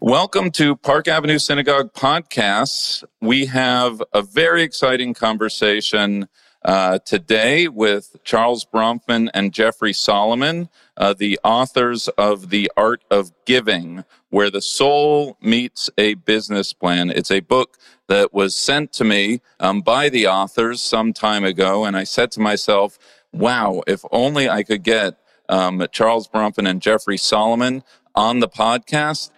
Welcome 0.00 0.50
to 0.50 0.76
Park 0.76 1.08
Avenue 1.08 1.38
Synagogue 1.38 1.94
Podcasts. 1.94 3.02
We 3.22 3.46
have 3.46 4.02
a 4.12 4.20
very 4.20 4.62
exciting 4.62 5.14
conversation 5.14 6.28
uh, 6.64 6.98
today 6.98 7.68
with 7.68 8.16
Charles 8.24 8.66
Bronfman 8.66 9.30
and 9.32 9.54
Jeffrey 9.54 9.94
Solomon, 9.94 10.68
uh, 10.98 11.14
the 11.14 11.38
authors 11.44 12.08
of 12.08 12.50
The 12.50 12.70
Art 12.76 13.02
of 13.10 13.32
Giving, 13.46 14.04
Where 14.28 14.50
the 14.50 14.60
Soul 14.60 15.38
Meets 15.40 15.88
a 15.96 16.14
Business 16.14 16.74
Plan. 16.74 17.10
It's 17.10 17.30
a 17.30 17.40
book 17.40 17.78
that 18.08 18.34
was 18.34 18.56
sent 18.56 18.92
to 18.92 19.04
me 19.04 19.40
um, 19.60 19.80
by 19.80 20.08
the 20.08 20.26
authors 20.26 20.82
some 20.82 21.12
time 21.12 21.44
ago, 21.44 21.84
and 21.84 21.96
I 21.96 22.04
said 22.04 22.30
to 22.32 22.40
myself, 22.40 22.98
wow, 23.34 23.82
if 23.86 24.04
only 24.10 24.48
I 24.48 24.62
could 24.62 24.82
get 24.82 25.18
um, 25.48 25.86
Charles 25.92 26.28
Bronfman 26.28 26.68
and 26.68 26.80
Jeffrey 26.80 27.18
Solomon 27.18 27.82
on 28.14 28.40
the 28.40 28.48
podcast 28.48 29.30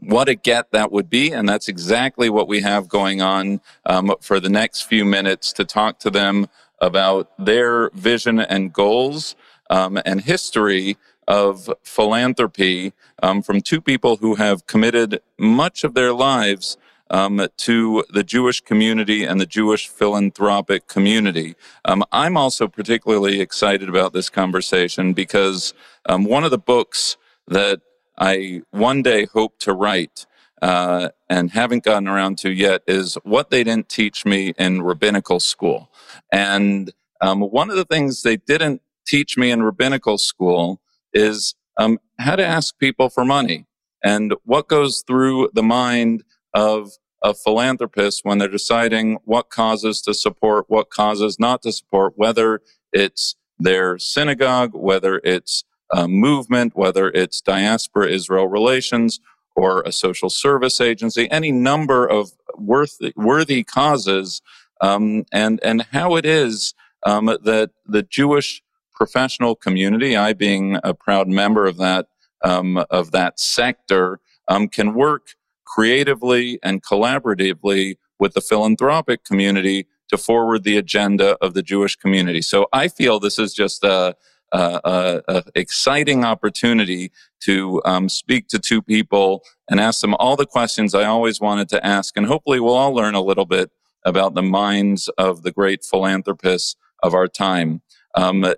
what 0.00 0.28
a 0.28 0.34
get 0.34 0.72
that 0.72 0.90
would 0.90 1.10
be. 1.10 1.32
And 1.32 1.48
that's 1.48 1.68
exactly 1.68 2.30
what 2.30 2.48
we 2.48 2.60
have 2.60 2.88
going 2.88 3.20
on 3.20 3.60
um, 3.84 4.14
for 4.20 4.40
the 4.40 4.48
next 4.48 4.82
few 4.82 5.04
minutes 5.04 5.52
to 5.54 5.64
talk 5.64 5.98
to 6.00 6.10
them 6.10 6.48
about 6.80 7.30
their 7.44 7.90
vision 7.90 8.38
and 8.38 8.72
goals 8.72 9.36
um, 9.70 10.00
and 10.06 10.22
history 10.22 10.96
of 11.26 11.68
philanthropy 11.82 12.94
um, 13.22 13.42
from 13.42 13.60
two 13.60 13.80
people 13.80 14.16
who 14.16 14.36
have 14.36 14.66
committed 14.66 15.20
much 15.38 15.84
of 15.84 15.92
their 15.94 16.12
lives 16.12 16.78
um, 17.10 17.46
to 17.58 18.04
the 18.10 18.22
Jewish 18.22 18.60
community 18.60 19.24
and 19.24 19.40
the 19.40 19.46
Jewish 19.46 19.88
philanthropic 19.88 20.86
community. 20.86 21.54
Um, 21.84 22.04
I'm 22.12 22.36
also 22.36 22.68
particularly 22.68 23.40
excited 23.40 23.88
about 23.88 24.12
this 24.12 24.30
conversation 24.30 25.12
because 25.12 25.74
um, 26.08 26.24
one 26.24 26.44
of 26.44 26.50
the 26.50 26.58
books 26.58 27.16
that 27.46 27.80
I 28.18 28.62
one 28.70 29.02
day 29.02 29.26
hope 29.26 29.58
to 29.60 29.72
write 29.72 30.26
uh, 30.60 31.10
and 31.30 31.52
haven't 31.52 31.84
gotten 31.84 32.08
around 32.08 32.38
to 32.38 32.50
yet 32.50 32.82
is 32.86 33.16
what 33.22 33.50
they 33.50 33.62
didn't 33.62 33.88
teach 33.88 34.26
me 34.26 34.54
in 34.58 34.82
rabbinical 34.82 35.40
school. 35.40 35.90
And 36.32 36.92
um, 37.20 37.40
one 37.40 37.70
of 37.70 37.76
the 37.76 37.84
things 37.84 38.22
they 38.22 38.36
didn't 38.36 38.82
teach 39.06 39.36
me 39.38 39.50
in 39.50 39.62
rabbinical 39.62 40.18
school 40.18 40.80
is 41.12 41.54
um, 41.78 41.98
how 42.18 42.36
to 42.36 42.44
ask 42.44 42.78
people 42.78 43.08
for 43.08 43.24
money 43.24 43.66
and 44.02 44.34
what 44.44 44.68
goes 44.68 45.02
through 45.06 45.50
the 45.54 45.62
mind 45.62 46.24
of 46.54 46.92
a 47.22 47.34
philanthropist 47.34 48.20
when 48.24 48.38
they're 48.38 48.48
deciding 48.48 49.18
what 49.24 49.50
causes 49.50 50.00
to 50.02 50.14
support, 50.14 50.66
what 50.68 50.90
causes 50.90 51.38
not 51.38 51.62
to 51.62 51.72
support, 51.72 52.12
whether 52.16 52.60
it's 52.92 53.34
their 53.58 53.98
synagogue, 53.98 54.70
whether 54.74 55.20
it's 55.24 55.64
a 55.92 56.06
movement, 56.06 56.76
whether 56.76 57.08
it's 57.08 57.40
diaspora 57.40 58.08
Israel 58.08 58.46
relations 58.46 59.20
or 59.56 59.82
a 59.82 59.90
social 59.90 60.30
service 60.30 60.80
agency, 60.80 61.28
any 61.30 61.50
number 61.50 62.06
of 62.06 62.30
worthy, 62.56 63.12
worthy 63.16 63.64
causes, 63.64 64.40
um, 64.80 65.24
and 65.32 65.58
and 65.64 65.82
how 65.90 66.14
it 66.14 66.24
is 66.24 66.74
um, 67.04 67.26
that 67.26 67.70
the 67.84 68.02
Jewish 68.02 68.62
professional 68.94 69.56
community, 69.56 70.16
I 70.16 70.32
being 70.32 70.78
a 70.84 70.94
proud 70.94 71.26
member 71.28 71.66
of 71.66 71.78
that 71.78 72.06
um, 72.44 72.78
of 72.90 73.10
that 73.10 73.40
sector, 73.40 74.20
um, 74.46 74.68
can 74.68 74.94
work 74.94 75.34
creatively 75.74 76.58
and 76.62 76.82
collaboratively 76.82 77.96
with 78.18 78.34
the 78.34 78.40
philanthropic 78.40 79.24
community 79.24 79.86
to 80.08 80.16
forward 80.16 80.64
the 80.64 80.76
agenda 80.76 81.36
of 81.40 81.54
the 81.54 81.62
Jewish 81.62 81.96
community. 81.96 82.42
So 82.42 82.66
I 82.72 82.88
feel 82.88 83.20
this 83.20 83.38
is 83.38 83.54
just 83.54 83.84
a 83.84 84.16
a, 84.52 85.22
a, 85.28 85.42
exciting 85.54 86.24
opportunity 86.24 87.12
to 87.40 87.82
um, 87.84 88.08
speak 88.08 88.48
to 88.48 88.58
two 88.58 88.80
people 88.80 89.42
and 89.70 89.78
ask 89.78 90.00
them 90.00 90.14
all 90.14 90.36
the 90.36 90.46
questions 90.46 90.94
I 90.94 91.04
always 91.04 91.40
wanted 91.40 91.68
to 91.70 91.86
ask. 91.86 92.16
And 92.16 92.26
hopefully, 92.26 92.60
we'll 92.60 92.74
all 92.74 92.94
learn 92.94 93.14
a 93.14 93.20
little 93.20 93.44
bit 93.44 93.70
about 94.04 94.34
the 94.34 94.42
minds 94.42 95.08
of 95.18 95.42
the 95.42 95.52
great 95.52 95.84
philanthropists 95.84 96.76
of 97.02 97.14
our 97.14 97.28
time. 97.28 97.82
Um, 98.14 98.54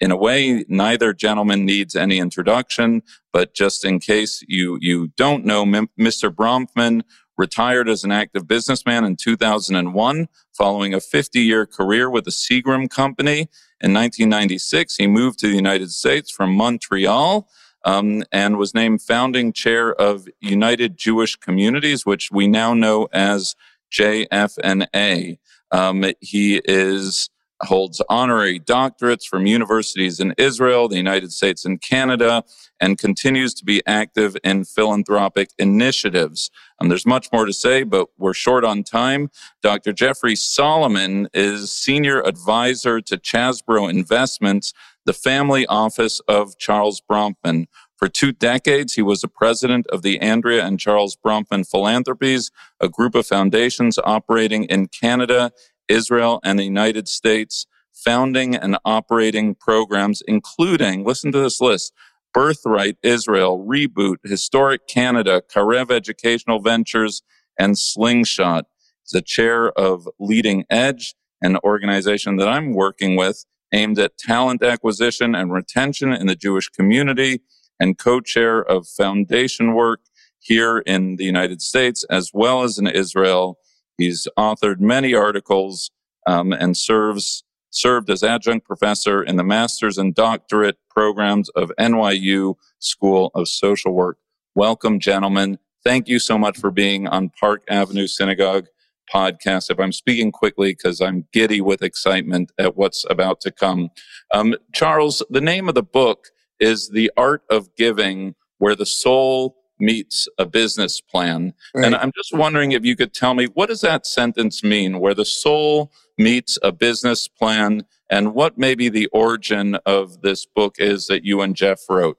in 0.00 0.10
a 0.10 0.16
way, 0.16 0.64
neither 0.68 1.12
gentleman 1.12 1.64
needs 1.64 1.96
any 1.96 2.18
introduction, 2.18 3.02
but 3.32 3.54
just 3.54 3.84
in 3.84 3.98
case 3.98 4.42
you, 4.46 4.78
you 4.80 5.08
don't 5.16 5.44
know, 5.44 5.64
Mr. 5.64 6.30
Bronfman 6.30 7.02
retired 7.38 7.88
as 7.88 8.04
an 8.04 8.12
active 8.12 8.46
businessman 8.46 9.04
in 9.04 9.16
2001 9.16 10.28
following 10.56 10.94
a 10.94 11.00
50 11.00 11.40
year 11.40 11.66
career 11.66 12.10
with 12.10 12.24
the 12.24 12.30
Seagram 12.30 12.88
Company. 12.88 13.48
In 13.80 13.92
1996, 13.92 14.96
he 14.96 15.06
moved 15.06 15.38
to 15.40 15.48
the 15.48 15.56
United 15.56 15.90
States 15.90 16.30
from 16.30 16.52
Montreal. 16.54 17.48
Um, 17.84 18.24
and 18.32 18.56
was 18.56 18.74
named 18.74 19.00
founding 19.00 19.52
chair 19.52 19.94
of 19.94 20.26
United 20.40 20.96
Jewish 20.96 21.36
Communities, 21.36 22.04
which 22.04 22.32
we 22.32 22.48
now 22.48 22.74
know 22.74 23.06
as 23.12 23.54
JFNA. 23.92 25.38
Um, 25.70 26.04
he 26.20 26.60
is 26.64 27.30
holds 27.62 28.02
honorary 28.08 28.60
doctorates 28.60 29.24
from 29.26 29.46
universities 29.46 30.20
in 30.20 30.34
Israel, 30.36 30.88
the 30.88 30.96
United 30.96 31.32
States, 31.32 31.64
and 31.64 31.80
Canada, 31.80 32.44
and 32.80 32.98
continues 32.98 33.54
to 33.54 33.64
be 33.64 33.82
active 33.86 34.36
in 34.44 34.64
philanthropic 34.64 35.50
initiatives. 35.58 36.50
Um, 36.78 36.88
there's 36.88 37.06
much 37.06 37.32
more 37.32 37.46
to 37.46 37.52
say, 37.52 37.82
but 37.82 38.08
we're 38.18 38.34
short 38.34 38.64
on 38.64 38.82
time. 38.82 39.30
Dr. 39.62 39.92
Jeffrey 39.92 40.36
Solomon 40.36 41.28
is 41.32 41.72
senior 41.72 42.20
advisor 42.22 43.00
to 43.00 43.16
Chasbro 43.16 43.88
Investments, 43.88 44.74
the 45.06 45.14
family 45.14 45.66
office 45.66 46.20
of 46.28 46.58
Charles 46.58 47.00
Bronfman. 47.00 47.66
For 47.96 48.08
two 48.08 48.32
decades, 48.32 48.92
he 48.92 49.00
was 49.00 49.22
the 49.22 49.28
president 49.28 49.86
of 49.86 50.02
the 50.02 50.20
Andrea 50.20 50.66
and 50.66 50.78
Charles 50.78 51.16
Bronfman 51.16 51.66
Philanthropies, 51.66 52.50
a 52.78 52.90
group 52.90 53.14
of 53.14 53.26
foundations 53.26 53.98
operating 54.04 54.64
in 54.64 54.88
Canada 54.88 55.50
Israel, 55.88 56.40
and 56.44 56.58
the 56.58 56.64
United 56.64 57.08
States, 57.08 57.66
founding 57.92 58.54
and 58.54 58.78
operating 58.84 59.54
programs, 59.54 60.22
including, 60.26 61.04
listen 61.04 61.32
to 61.32 61.40
this 61.40 61.60
list, 61.60 61.92
Birthright 62.34 62.98
Israel, 63.02 63.64
Reboot, 63.66 64.16
Historica 64.26 64.78
Canada, 64.88 65.42
Karev 65.50 65.90
Educational 65.90 66.60
Ventures, 66.60 67.22
and 67.58 67.78
Slingshot. 67.78 68.66
He's 69.02 69.12
the 69.12 69.22
chair 69.22 69.70
of 69.72 70.08
Leading 70.18 70.64
Edge, 70.68 71.14
an 71.40 71.56
organization 71.64 72.36
that 72.36 72.48
I'm 72.48 72.74
working 72.74 73.16
with 73.16 73.44
aimed 73.72 73.98
at 73.98 74.18
talent 74.18 74.62
acquisition 74.62 75.34
and 75.34 75.52
retention 75.52 76.12
in 76.12 76.26
the 76.26 76.36
Jewish 76.36 76.68
community, 76.68 77.40
and 77.80 77.98
co 77.98 78.20
chair 78.20 78.62
of 78.62 78.86
foundation 78.86 79.74
work 79.74 80.00
here 80.38 80.78
in 80.78 81.16
the 81.16 81.24
United 81.24 81.60
States 81.60 82.04
as 82.10 82.30
well 82.32 82.62
as 82.62 82.78
in 82.78 82.86
Israel 82.86 83.58
He's 83.98 84.28
authored 84.38 84.80
many 84.80 85.14
articles 85.14 85.90
um, 86.26 86.52
and 86.52 86.76
serves 86.76 87.44
served 87.70 88.08
as 88.08 88.22
adjunct 88.22 88.66
professor 88.66 89.22
in 89.22 89.36
the 89.36 89.44
master's 89.44 89.98
and 89.98 90.14
doctorate 90.14 90.78
programs 90.88 91.48
of 91.50 91.70
NYU 91.78 92.54
School 92.78 93.30
of 93.34 93.48
Social 93.48 93.92
Work. 93.92 94.18
Welcome, 94.54 94.98
gentlemen. 94.98 95.58
Thank 95.84 96.08
you 96.08 96.18
so 96.18 96.38
much 96.38 96.58
for 96.58 96.70
being 96.70 97.06
on 97.06 97.30
Park 97.38 97.62
Avenue 97.68 98.06
Synagogue 98.06 98.66
podcast. 99.12 99.70
If 99.70 99.78
I'm 99.78 99.92
speaking 99.92 100.32
quickly 100.32 100.72
because 100.72 101.00
I'm 101.00 101.26
giddy 101.32 101.60
with 101.60 101.82
excitement 101.82 102.50
at 102.58 102.76
what's 102.76 103.04
about 103.08 103.40
to 103.42 103.50
come. 103.50 103.90
Um, 104.32 104.56
Charles, 104.72 105.22
the 105.30 105.40
name 105.40 105.68
of 105.68 105.74
the 105.74 105.82
book 105.82 106.28
is 106.58 106.88
The 106.88 107.10
Art 107.16 107.42
of 107.50 107.74
Giving, 107.76 108.34
where 108.58 108.74
the 108.74 108.86
soul 108.86 109.56
meets 109.78 110.28
a 110.38 110.46
business 110.46 111.00
plan. 111.00 111.52
Right. 111.74 111.86
And 111.86 111.96
I'm 111.96 112.12
just 112.16 112.34
wondering 112.34 112.72
if 112.72 112.84
you 112.84 112.96
could 112.96 113.14
tell 113.14 113.34
me 113.34 113.46
what 113.46 113.68
does 113.68 113.80
that 113.82 114.06
sentence 114.06 114.62
mean 114.62 115.00
where 115.00 115.14
the 115.14 115.24
soul 115.24 115.92
meets 116.18 116.58
a 116.62 116.72
business 116.72 117.28
plan 117.28 117.82
and 118.10 118.34
what 118.34 118.56
maybe 118.56 118.88
the 118.88 119.06
origin 119.08 119.76
of 119.86 120.22
this 120.22 120.46
book 120.46 120.76
is 120.78 121.06
that 121.08 121.24
you 121.24 121.40
and 121.40 121.56
Jeff 121.56 121.80
wrote? 121.88 122.18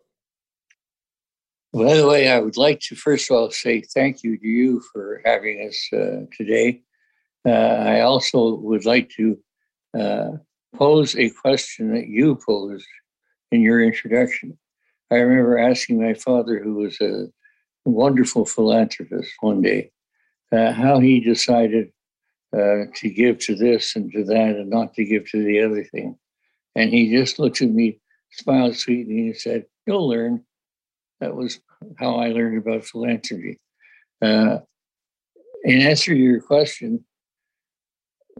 By 1.74 1.96
the 1.96 2.08
way, 2.08 2.30
I 2.30 2.40
would 2.40 2.58
like 2.58 2.80
to 2.82 2.96
first 2.96 3.30
of 3.30 3.38
all 3.38 3.52
say 3.52 3.82
thank 3.82 4.24
you 4.24 4.38
to 4.38 4.48
you 4.48 4.82
for 4.92 5.22
having 5.26 5.68
us 5.68 5.90
uh, 5.94 6.26
today. 6.36 6.82
Uh, 7.46 7.52
I 7.52 8.02
also 8.02 8.56
would 8.56 8.86
like 8.86 9.10
to 9.12 9.38
uh, 9.98 10.32
pose 10.76 11.16
a 11.16 11.30
question 11.30 11.94
that 11.94 12.08
you 12.08 12.40
posed 12.46 12.88
in 13.52 13.62
your 13.62 13.82
introduction. 13.82 14.58
I 15.12 15.16
remember 15.16 15.58
asking 15.58 16.02
my 16.02 16.14
father, 16.14 16.62
who 16.62 16.76
was 16.76 17.00
a 17.00 17.28
wonderful 17.88 18.46
philanthropist, 18.46 19.32
one 19.40 19.62
day, 19.62 19.92
uh, 20.52 20.72
how 20.72 21.00
he 21.00 21.20
decided 21.20 21.92
uh, 22.54 22.86
to 22.96 23.10
give 23.10 23.40
to 23.40 23.56
this 23.56 23.96
and 23.96 24.12
to 24.12 24.24
that 24.24 24.56
and 24.56 24.70
not 24.70 24.94
to 24.94 25.06
give 25.06 25.30
to 25.32 25.44
the 25.44 25.62
other 25.62 25.84
thing. 25.84 26.18
And 26.76 26.90
he 26.90 27.12
just 27.12 27.40
looked 27.40 27.62
at 27.62 27.70
me, 27.70 28.00
smiled 28.32 28.76
sweetly, 28.76 29.18
and 29.18 29.28
he 29.28 29.34
said, 29.34 29.66
You'll 29.86 30.08
learn. 30.08 30.44
That 31.20 31.36
was 31.36 31.60
how 31.98 32.18
I 32.18 32.30
learned 32.30 32.60
about 32.60 32.86
philanthropy. 32.86 33.60
Uh, 34.22 34.60
in 35.64 35.82
answer 35.82 36.14
to 36.14 36.20
your 36.20 36.42
question, 36.42 37.04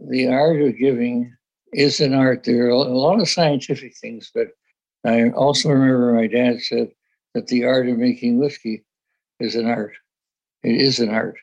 the 0.08 0.28
art 0.28 0.60
of 0.62 0.78
giving 0.78 1.34
is 1.72 2.00
an 2.00 2.14
art. 2.14 2.44
There 2.44 2.66
are 2.66 2.68
a 2.68 2.76
lot 2.76 3.20
of 3.20 3.28
scientific 3.28 3.96
things, 3.96 4.30
but 4.34 4.48
I 5.04 5.30
also 5.30 5.70
remember 5.70 6.14
my 6.14 6.26
dad 6.26 6.60
said 6.60 6.90
that 7.34 7.48
the 7.48 7.64
art 7.64 7.88
of 7.88 7.98
making 7.98 8.38
whiskey 8.38 8.84
is 9.40 9.54
an 9.54 9.66
art. 9.66 9.94
It 10.62 10.80
is 10.80 10.98
an 10.98 11.10
art. 11.10 11.36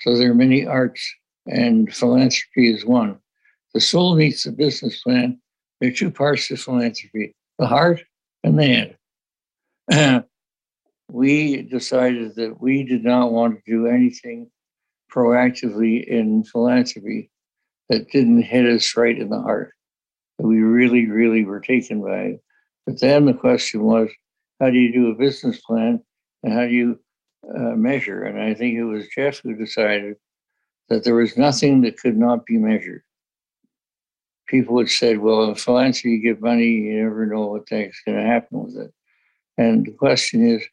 So 0.00 0.16
there 0.16 0.30
are 0.30 0.34
many 0.34 0.66
arts, 0.66 1.06
and 1.46 1.92
philanthropy 1.92 2.72
is 2.72 2.84
one. 2.84 3.18
The 3.74 3.80
soul 3.80 4.14
meets 4.14 4.44
the 4.44 4.52
business 4.52 5.02
plan. 5.02 5.40
There 5.80 5.90
are 5.90 5.94
two 5.94 6.10
parts 6.10 6.48
to 6.48 6.56
philanthropy 6.56 7.34
the 7.58 7.66
heart 7.66 8.02
and 8.44 8.58
the 8.58 8.94
head. 9.90 10.24
we 11.10 11.62
decided 11.62 12.36
that 12.36 12.60
we 12.60 12.84
did 12.84 13.04
not 13.04 13.32
want 13.32 13.56
to 13.56 13.70
do 13.70 13.86
anything 13.86 14.50
proactively 15.10 16.04
in 16.04 16.44
philanthropy 16.44 17.30
that 17.88 18.10
didn't 18.10 18.42
hit 18.42 18.66
us 18.66 18.96
right 18.96 19.18
in 19.18 19.30
the 19.30 19.40
heart. 19.40 19.72
That 20.38 20.46
we 20.46 20.60
really, 20.60 21.06
really 21.06 21.44
were 21.44 21.60
taken 21.60 22.02
by 22.02 22.18
it. 22.18 22.42
But 22.86 23.00
then 23.00 23.26
the 23.26 23.34
question 23.34 23.82
was, 23.82 24.08
how 24.60 24.70
do 24.70 24.78
you 24.78 24.92
do 24.92 25.10
a 25.10 25.14
business 25.14 25.60
plan 25.60 26.00
and 26.42 26.52
how 26.52 26.66
do 26.66 26.72
you 26.72 27.00
uh, 27.44 27.76
measure? 27.76 28.24
And 28.24 28.40
I 28.40 28.54
think 28.54 28.76
it 28.76 28.84
was 28.84 29.08
Jeff 29.08 29.40
who 29.40 29.54
decided 29.54 30.16
that 30.88 31.04
there 31.04 31.14
was 31.14 31.36
nothing 31.36 31.82
that 31.82 31.98
could 31.98 32.16
not 32.16 32.46
be 32.46 32.56
measured. 32.56 33.02
People 34.46 34.78
had 34.78 34.88
said, 34.88 35.18
well, 35.18 35.44
in 35.44 35.54
philanthropy, 35.54 36.12
you 36.12 36.22
give 36.22 36.40
money, 36.40 36.64
you 36.64 37.02
never 37.04 37.26
know 37.26 37.46
what 37.46 37.66
the 37.66 37.76
heck's 37.76 38.00
going 38.06 38.16
to 38.16 38.24
happen 38.24 38.64
with 38.64 38.76
it. 38.76 38.92
And 39.58 39.84
the 39.84 39.92
question 39.92 40.48
is, 40.48 40.64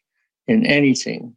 in 0.48 0.66
anything, 0.66 1.36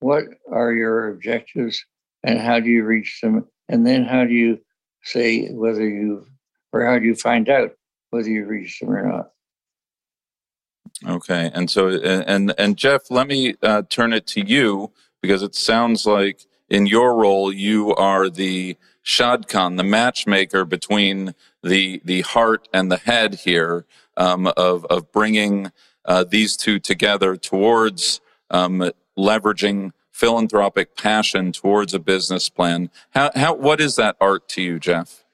what 0.00 0.24
are 0.52 0.72
your 0.72 1.08
objectives 1.08 1.84
and 2.22 2.38
how 2.38 2.60
do 2.60 2.68
you 2.68 2.84
reach 2.84 3.20
them? 3.20 3.46
And 3.68 3.86
then 3.86 4.04
how 4.04 4.24
do 4.24 4.32
you 4.32 4.60
say 5.02 5.48
whether 5.50 5.88
you, 5.88 6.26
or 6.72 6.84
how 6.84 6.98
do 6.98 7.06
you 7.06 7.14
find 7.14 7.48
out 7.48 7.72
whether 8.10 8.28
you 8.28 8.44
reach 8.44 8.78
them 8.78 8.90
or 8.90 9.06
not? 9.06 9.30
Okay, 11.06 11.50
and 11.54 11.70
so 11.70 11.88
and 11.88 12.54
and 12.56 12.76
Jeff, 12.76 13.10
let 13.10 13.26
me 13.26 13.54
uh, 13.62 13.82
turn 13.88 14.12
it 14.12 14.26
to 14.28 14.40
you 14.40 14.92
because 15.20 15.42
it 15.42 15.54
sounds 15.54 16.06
like 16.06 16.46
in 16.70 16.86
your 16.86 17.14
role 17.16 17.52
you 17.52 17.94
are 17.94 18.30
the 18.30 18.76
shadchan, 19.04 19.76
the 19.76 19.84
matchmaker 19.84 20.64
between 20.64 21.34
the 21.62 22.00
the 22.04 22.22
heart 22.22 22.68
and 22.72 22.90
the 22.90 22.96
head 22.96 23.34
here 23.34 23.86
um, 24.16 24.46
of 24.56 24.84
of 24.86 25.10
bringing 25.12 25.72
uh, 26.04 26.24
these 26.24 26.56
two 26.56 26.78
together 26.78 27.36
towards 27.36 28.20
um, 28.50 28.90
leveraging 29.18 29.92
philanthropic 30.12 30.96
passion 30.96 31.52
towards 31.52 31.92
a 31.92 31.98
business 31.98 32.48
plan. 32.48 32.88
How, 33.10 33.30
how, 33.34 33.54
what 33.54 33.80
is 33.80 33.96
that 33.96 34.16
art 34.20 34.48
to 34.50 34.62
you, 34.62 34.78
Jeff? 34.78 35.24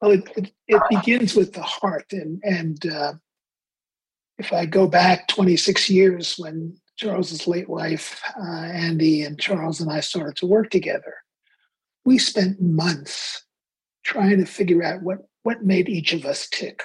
Well, 0.00 0.12
it, 0.12 0.30
it, 0.36 0.52
it 0.68 0.82
begins 0.88 1.34
with 1.34 1.52
the 1.52 1.62
heart. 1.62 2.06
And, 2.12 2.40
and 2.44 2.86
uh, 2.86 3.14
if 4.38 4.52
I 4.52 4.66
go 4.66 4.86
back 4.86 5.28
26 5.28 5.90
years 5.90 6.34
when 6.38 6.76
Charles's 6.96 7.46
late 7.46 7.68
wife, 7.68 8.20
uh, 8.38 8.62
Andy, 8.64 9.22
and 9.22 9.40
Charles 9.40 9.80
and 9.80 9.90
I 9.90 10.00
started 10.00 10.36
to 10.36 10.46
work 10.46 10.70
together, 10.70 11.14
we 12.04 12.18
spent 12.18 12.60
months 12.60 13.44
trying 14.04 14.38
to 14.38 14.46
figure 14.46 14.82
out 14.82 15.02
what, 15.02 15.18
what 15.42 15.64
made 15.64 15.88
each 15.88 16.12
of 16.12 16.24
us 16.24 16.48
tick. 16.48 16.82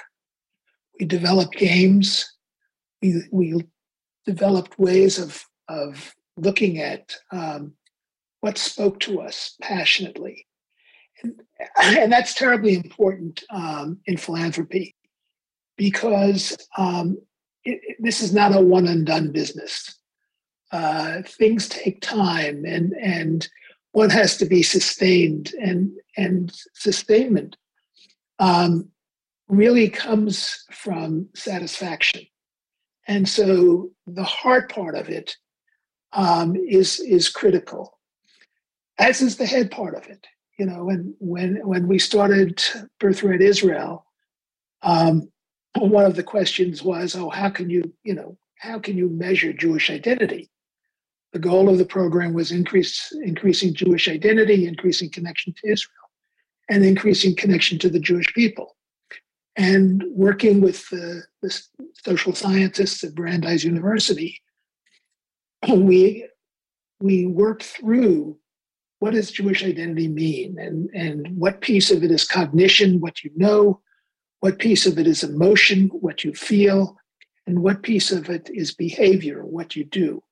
We 0.98 1.06
developed 1.06 1.56
games. 1.56 2.32
We, 3.02 3.22
we 3.30 3.64
developed 4.26 4.78
ways 4.78 5.18
of 5.18 5.44
of 5.68 6.14
looking 6.36 6.78
at 6.78 7.16
um, 7.30 7.74
what 8.40 8.58
spoke 8.58 9.00
to 9.00 9.20
us 9.20 9.54
passionately. 9.60 10.46
And, 11.22 11.40
and 11.78 12.12
that's 12.12 12.34
terribly 12.34 12.74
important 12.74 13.42
um, 13.50 13.98
in 14.06 14.16
philanthropy 14.16 14.94
because 15.76 16.56
um, 16.76 17.18
it, 17.68 17.80
it, 17.82 17.96
this 18.00 18.20
is 18.22 18.32
not 18.32 18.54
a 18.54 18.60
one 18.60 18.86
and 18.86 19.06
done 19.06 19.32
business. 19.32 19.98
Uh, 20.70 21.22
things 21.24 21.68
take 21.68 22.00
time 22.00 22.64
and, 22.64 22.92
and 22.94 23.48
one 23.92 24.10
has 24.10 24.36
to 24.36 24.46
be 24.46 24.62
sustained 24.62 25.52
and, 25.60 25.92
and 26.16 26.52
sustainment 26.74 27.56
um, 28.38 28.88
really 29.48 29.88
comes 29.88 30.64
from 30.70 31.28
satisfaction. 31.34 32.22
And 33.06 33.26
so 33.28 33.90
the 34.06 34.24
hard 34.24 34.68
part 34.68 34.94
of 34.94 35.08
it 35.08 35.34
um, 36.12 36.56
is 36.56 37.00
is 37.00 37.28
critical, 37.28 37.98
as 38.98 39.20
is 39.22 39.36
the 39.36 39.46
head 39.46 39.70
part 39.70 39.94
of 39.94 40.06
it. 40.08 40.26
You 40.58 40.66
know, 40.66 40.84
when 40.84 41.14
when 41.18 41.66
when 41.66 41.88
we 41.88 41.98
started 41.98 42.62
Birthright 43.00 43.40
Israel, 43.40 44.04
um, 44.82 45.30
one 45.78 46.04
of 46.04 46.16
the 46.16 46.22
questions 46.22 46.82
was, 46.82 47.14
"Oh, 47.14 47.30
how 47.30 47.50
can 47.50 47.70
you 47.70 47.92
you 48.02 48.14
know 48.14 48.36
how 48.58 48.78
can 48.78 48.96
you 48.96 49.08
measure 49.08 49.52
Jewish 49.52 49.90
identity?" 49.90 50.50
The 51.32 51.38
goal 51.38 51.68
of 51.68 51.78
the 51.78 51.84
program 51.84 52.32
was 52.32 52.50
increase 52.50 53.12
increasing 53.22 53.74
Jewish 53.74 54.08
identity, 54.08 54.66
increasing 54.66 55.10
connection 55.10 55.54
to 55.54 55.72
Israel, 55.72 56.10
and 56.68 56.84
increasing 56.84 57.36
connection 57.36 57.78
to 57.80 57.90
the 57.90 58.00
Jewish 58.00 58.32
people. 58.34 58.76
And 59.56 60.04
working 60.10 60.60
with 60.60 60.88
the, 60.88 61.24
the 61.42 61.60
social 62.04 62.32
scientists 62.32 63.02
at 63.02 63.14
Brandeis 63.14 63.64
University, 63.64 64.40
we 65.68 66.26
we 67.00 67.26
work 67.26 67.62
through 67.62 68.38
what 69.00 69.12
does 69.12 69.30
Jewish 69.30 69.64
identity 69.64 70.08
mean 70.08 70.58
and, 70.58 70.90
and 70.92 71.36
what 71.36 71.60
piece 71.60 71.90
of 71.90 72.02
it 72.02 72.10
is 72.10 72.26
cognition, 72.26 73.00
what 73.00 73.22
you 73.22 73.30
know, 73.36 73.80
what 74.40 74.58
piece 74.58 74.86
of 74.86 74.98
it 74.98 75.06
is 75.06 75.22
emotion, 75.22 75.88
what 75.88 76.24
you 76.24 76.32
feel, 76.32 76.96
and 77.46 77.62
what 77.62 77.82
piece 77.82 78.12
of 78.12 78.28
it 78.28 78.50
is 78.52 78.74
behavior, 78.74 79.44
what 79.44 79.74
you 79.74 79.84
do. 79.84 80.22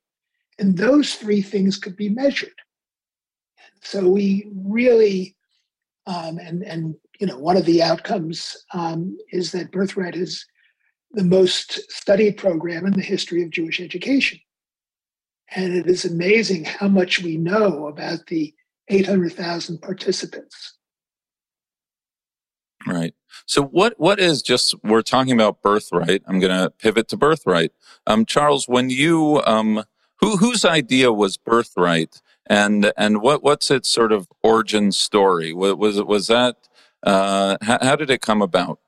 And 0.59 0.77
those 0.77 1.15
three 1.15 1.41
things 1.41 1.77
could 1.77 1.95
be 1.95 2.09
measured. 2.09 2.53
So 3.81 4.07
we 4.07 4.49
really, 4.55 5.35
um, 6.05 6.37
and, 6.37 6.63
and 6.63 6.95
you 7.19 7.27
know, 7.27 7.37
one 7.37 7.57
of 7.57 7.65
the 7.65 7.83
outcomes 7.83 8.55
um, 8.73 9.17
is 9.31 9.51
that 9.51 9.71
Birthright 9.71 10.15
is 10.15 10.45
the 11.11 11.23
most 11.23 11.91
studied 11.91 12.37
program 12.37 12.85
in 12.85 12.93
the 12.93 13.01
history 13.01 13.43
of 13.43 13.49
Jewish 13.49 13.79
education. 13.79 14.39
And 15.55 15.73
it 15.73 15.87
is 15.87 16.05
amazing 16.05 16.65
how 16.65 16.87
much 16.87 17.21
we 17.21 17.37
know 17.37 17.87
about 17.87 18.25
the 18.27 18.53
800,000 18.89 19.81
participants. 19.81 20.76
Right. 22.89 23.13
So 23.45 23.63
what 23.63 23.93
what 23.97 24.19
is 24.19 24.41
just 24.41 24.75
we're 24.83 25.01
talking 25.01 25.33
about 25.33 25.61
birthright. 25.61 26.23
I'm 26.27 26.39
going 26.39 26.57
to 26.57 26.69
pivot 26.69 27.07
to 27.09 27.17
birthright. 27.17 27.71
Um, 28.05 28.25
Charles, 28.25 28.67
when 28.67 28.89
you 28.89 29.41
um, 29.45 29.83
who 30.19 30.37
whose 30.37 30.65
idea 30.65 31.11
was 31.13 31.37
birthright, 31.37 32.21
and 32.47 32.91
and 32.97 33.21
what 33.21 33.43
what's 33.43 33.71
its 33.71 33.89
sort 33.89 34.11
of 34.11 34.27
origin 34.43 34.91
story? 34.91 35.53
Was 35.53 36.01
was 36.01 36.27
that 36.27 36.67
uh, 37.03 37.57
how, 37.61 37.77
how 37.81 37.95
did 37.95 38.09
it 38.09 38.21
come 38.21 38.41
about? 38.41 38.79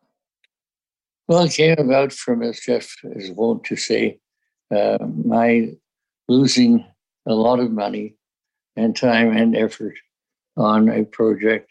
Well, 1.28 1.44
it 1.44 1.54
came 1.54 1.78
about 1.78 2.12
from, 2.12 2.42
as 2.42 2.60
Jeff 2.60 2.96
is 3.04 3.30
wont 3.32 3.64
to 3.66 3.76
say, 3.76 4.20
uh, 4.76 4.98
my 5.24 5.74
losing 6.28 6.86
a 7.28 7.34
lot 7.34 7.60
of 7.60 7.72
money 7.72 8.16
and 8.76 8.96
time 8.96 9.36
and 9.36 9.56
effort 9.56 9.96
on 10.58 10.90
a 10.90 11.06
project 11.06 11.69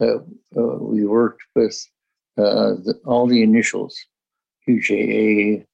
we 0.00 1.04
worked 1.04 1.42
with 1.54 1.76
uh, 2.38 2.74
the, 2.84 3.00
all 3.04 3.26
the 3.26 3.42
initials 3.42 3.96
UJA, 4.68 5.64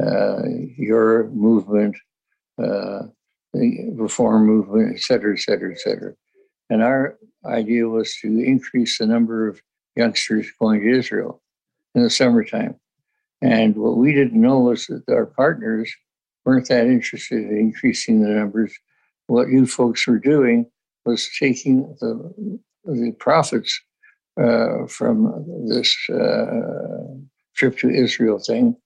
uh, 0.00 0.42
your 0.76 1.28
movement, 1.28 1.96
uh, 2.62 3.02
the 3.52 3.90
reform 3.94 4.46
movement, 4.46 4.94
et 4.94 5.00
cetera, 5.00 5.32
et 5.34 5.40
cetera, 5.40 5.72
et 5.72 5.78
cetera. 5.78 6.14
And 6.70 6.82
our 6.82 7.18
idea 7.44 7.88
was 7.88 8.16
to 8.22 8.28
increase 8.40 8.98
the 8.98 9.06
number 9.06 9.48
of 9.48 9.60
youngsters 9.94 10.50
going 10.60 10.80
to 10.80 10.98
Israel 10.98 11.42
in 11.94 12.02
the 12.02 12.10
summertime. 12.10 12.76
And 13.42 13.76
what 13.76 13.96
we 13.96 14.12
didn't 14.12 14.40
know 14.40 14.58
was 14.60 14.86
that 14.86 15.04
our 15.08 15.26
partners 15.26 15.92
weren't 16.44 16.68
that 16.68 16.86
interested 16.86 17.44
in 17.44 17.56
increasing 17.58 18.20
the 18.20 18.28
numbers. 18.28 18.74
What 19.26 19.48
you 19.48 19.66
folks 19.66 20.06
were 20.06 20.18
doing 20.18 20.66
was 21.04 21.28
taking 21.38 21.96
the, 22.00 22.60
the 22.86 23.12
profits 23.18 23.80
uh, 24.40 24.86
from 24.86 25.44
this 25.68 25.96
uh, 26.10 27.14
trip 27.54 27.78
to 27.78 27.90
Israel 27.90 28.38
thing 28.38 28.76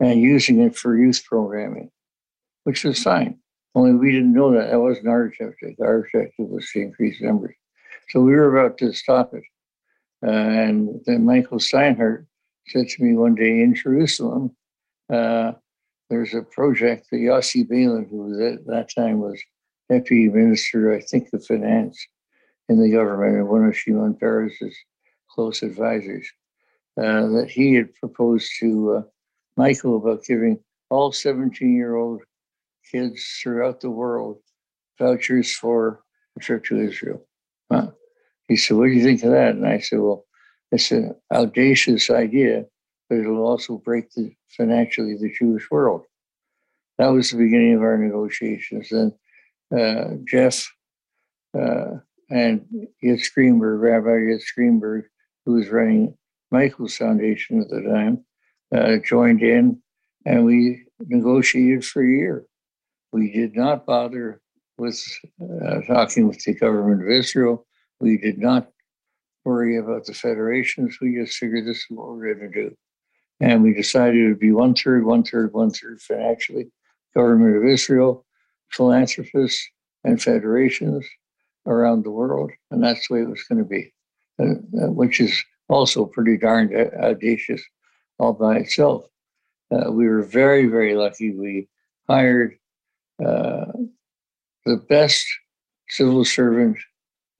and 0.00 0.20
using 0.20 0.60
it 0.60 0.76
for 0.76 0.96
youth 0.96 1.22
programming, 1.24 1.90
which 2.64 2.84
was 2.84 3.02
fine. 3.02 3.38
Only 3.74 3.92
we 3.94 4.12
didn't 4.12 4.32
know 4.32 4.52
that. 4.52 4.70
That 4.70 4.80
wasn't 4.80 5.08
our 5.08 5.26
objective. 5.26 5.74
Our 5.80 5.98
objective 5.98 6.48
was 6.48 6.68
to 6.72 6.80
increase 6.80 7.20
numbers. 7.20 7.54
So 8.08 8.20
we 8.20 8.32
were 8.32 8.56
about 8.56 8.78
to 8.78 8.92
stop 8.92 9.34
it. 9.34 9.44
Uh, 10.26 10.30
and 10.30 11.00
then 11.06 11.24
Michael 11.24 11.58
Steinhardt 11.58 12.26
said 12.68 12.88
to 12.88 13.02
me 13.02 13.14
one 13.14 13.34
day 13.34 13.62
in 13.62 13.74
Jerusalem, 13.74 14.54
uh, 15.12 15.52
there's 16.08 16.34
a 16.34 16.42
project 16.42 17.06
that 17.10 17.18
Yossi 17.18 17.66
Beilin, 17.66 18.08
who 18.10 18.44
at 18.44 18.66
that 18.66 18.90
time 18.94 19.20
was 19.20 19.40
deputy 19.88 20.28
minister, 20.28 20.92
I 20.92 21.00
think, 21.00 21.28
of 21.32 21.44
finance 21.46 22.04
in 22.70 22.80
the 22.80 22.90
government 22.90 23.36
and 23.36 23.48
one 23.48 23.64
of 23.64 23.76
Shimon 23.76 24.14
Peres's 24.14 24.76
close 25.28 25.62
advisors, 25.62 26.26
uh, 26.96 27.26
that 27.26 27.50
he 27.50 27.74
had 27.74 27.92
proposed 27.96 28.48
to 28.60 28.92
uh, 28.92 29.02
Michael 29.56 29.96
about 29.96 30.24
giving 30.24 30.60
all 30.88 31.10
17 31.10 31.74
year 31.74 31.96
old 31.96 32.22
kids 32.90 33.40
throughout 33.42 33.80
the 33.80 33.90
world 33.90 34.38
vouchers 34.98 35.52
for 35.52 36.02
a 36.36 36.40
trip 36.40 36.64
to 36.66 36.80
Israel. 36.80 37.26
Huh? 37.72 37.88
He 38.46 38.56
said, 38.56 38.76
What 38.76 38.86
do 38.86 38.92
you 38.92 39.02
think 39.02 39.24
of 39.24 39.32
that? 39.32 39.56
And 39.56 39.66
I 39.66 39.80
said, 39.80 39.98
Well, 39.98 40.24
it's 40.70 40.92
an 40.92 41.16
audacious 41.32 42.08
idea, 42.08 42.66
but 43.08 43.18
it'll 43.18 43.44
also 43.44 43.78
break 43.78 44.12
the, 44.12 44.32
financially 44.48 45.16
the 45.16 45.32
Jewish 45.36 45.68
world. 45.72 46.04
That 46.98 47.08
was 47.08 47.30
the 47.30 47.38
beginning 47.38 47.74
of 47.74 47.82
our 47.82 47.98
negotiations. 47.98 48.92
And 48.92 49.12
uh, 49.76 50.16
Jeff 50.28 50.70
uh, 51.58 51.98
and 52.30 52.64
Yitz 53.02 53.32
Greenberg, 53.34 53.80
Rabbi 53.80 54.08
Yitz 54.08 54.54
Greenberg, 54.54 55.04
who 55.44 55.54
was 55.54 55.68
running 55.68 56.16
Michael's 56.50 56.96
Foundation 56.96 57.60
at 57.60 57.68
the 57.68 57.82
time, 57.82 58.24
uh, 58.74 58.96
joined 59.04 59.42
in 59.42 59.82
and 60.24 60.44
we 60.44 60.84
negotiated 61.06 61.84
for 61.84 62.02
a 62.02 62.08
year. 62.08 62.44
We 63.12 63.32
did 63.32 63.56
not 63.56 63.86
bother 63.86 64.40
with 64.78 65.02
uh, 65.42 65.80
talking 65.82 66.28
with 66.28 66.42
the 66.44 66.54
government 66.54 67.02
of 67.02 67.08
Israel. 67.08 67.66
We 68.00 68.16
did 68.16 68.38
not 68.38 68.68
worry 69.44 69.78
about 69.78 70.04
the 70.04 70.14
federations. 70.14 70.98
We 71.00 71.16
just 71.16 71.36
figured 71.36 71.66
this 71.66 71.78
is 71.78 71.86
what 71.90 72.08
we're 72.08 72.34
going 72.34 72.52
to 72.52 72.62
do. 72.68 72.76
And 73.40 73.62
we 73.62 73.72
decided 73.72 74.16
it 74.22 74.28
would 74.28 74.38
be 74.38 74.52
one 74.52 74.74
third, 74.74 75.04
one 75.04 75.24
third, 75.24 75.52
one 75.52 75.70
third 75.70 76.00
financially. 76.00 76.70
Government 77.14 77.56
of 77.56 77.64
Israel, 77.64 78.24
philanthropists, 78.70 79.66
and 80.04 80.22
federations 80.22 81.06
around 81.66 82.04
the 82.04 82.10
world. 82.10 82.50
And 82.70 82.82
that's 82.82 83.08
the 83.08 83.14
way 83.14 83.20
it 83.22 83.28
was 83.28 83.42
going 83.44 83.62
to 83.62 83.68
be, 83.68 83.92
uh, 84.40 84.84
uh, 84.84 84.90
which 84.90 85.20
is 85.20 85.42
also 85.68 86.06
pretty 86.06 86.36
darn 86.36 86.74
audacious 87.02 87.62
all 88.18 88.32
by 88.32 88.56
itself. 88.56 89.06
Uh, 89.70 89.90
we 89.90 90.08
were 90.08 90.22
very, 90.22 90.66
very 90.66 90.94
lucky. 90.94 91.32
We 91.32 91.68
hired 92.08 92.56
uh, 93.24 93.66
the 94.66 94.76
best 94.76 95.26
civil 95.88 96.24
servant 96.24 96.76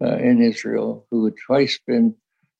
uh, 0.02 0.16
in 0.16 0.40
Israel, 0.40 1.06
who 1.10 1.24
had 1.24 1.34
twice 1.46 1.78
been 1.86 2.14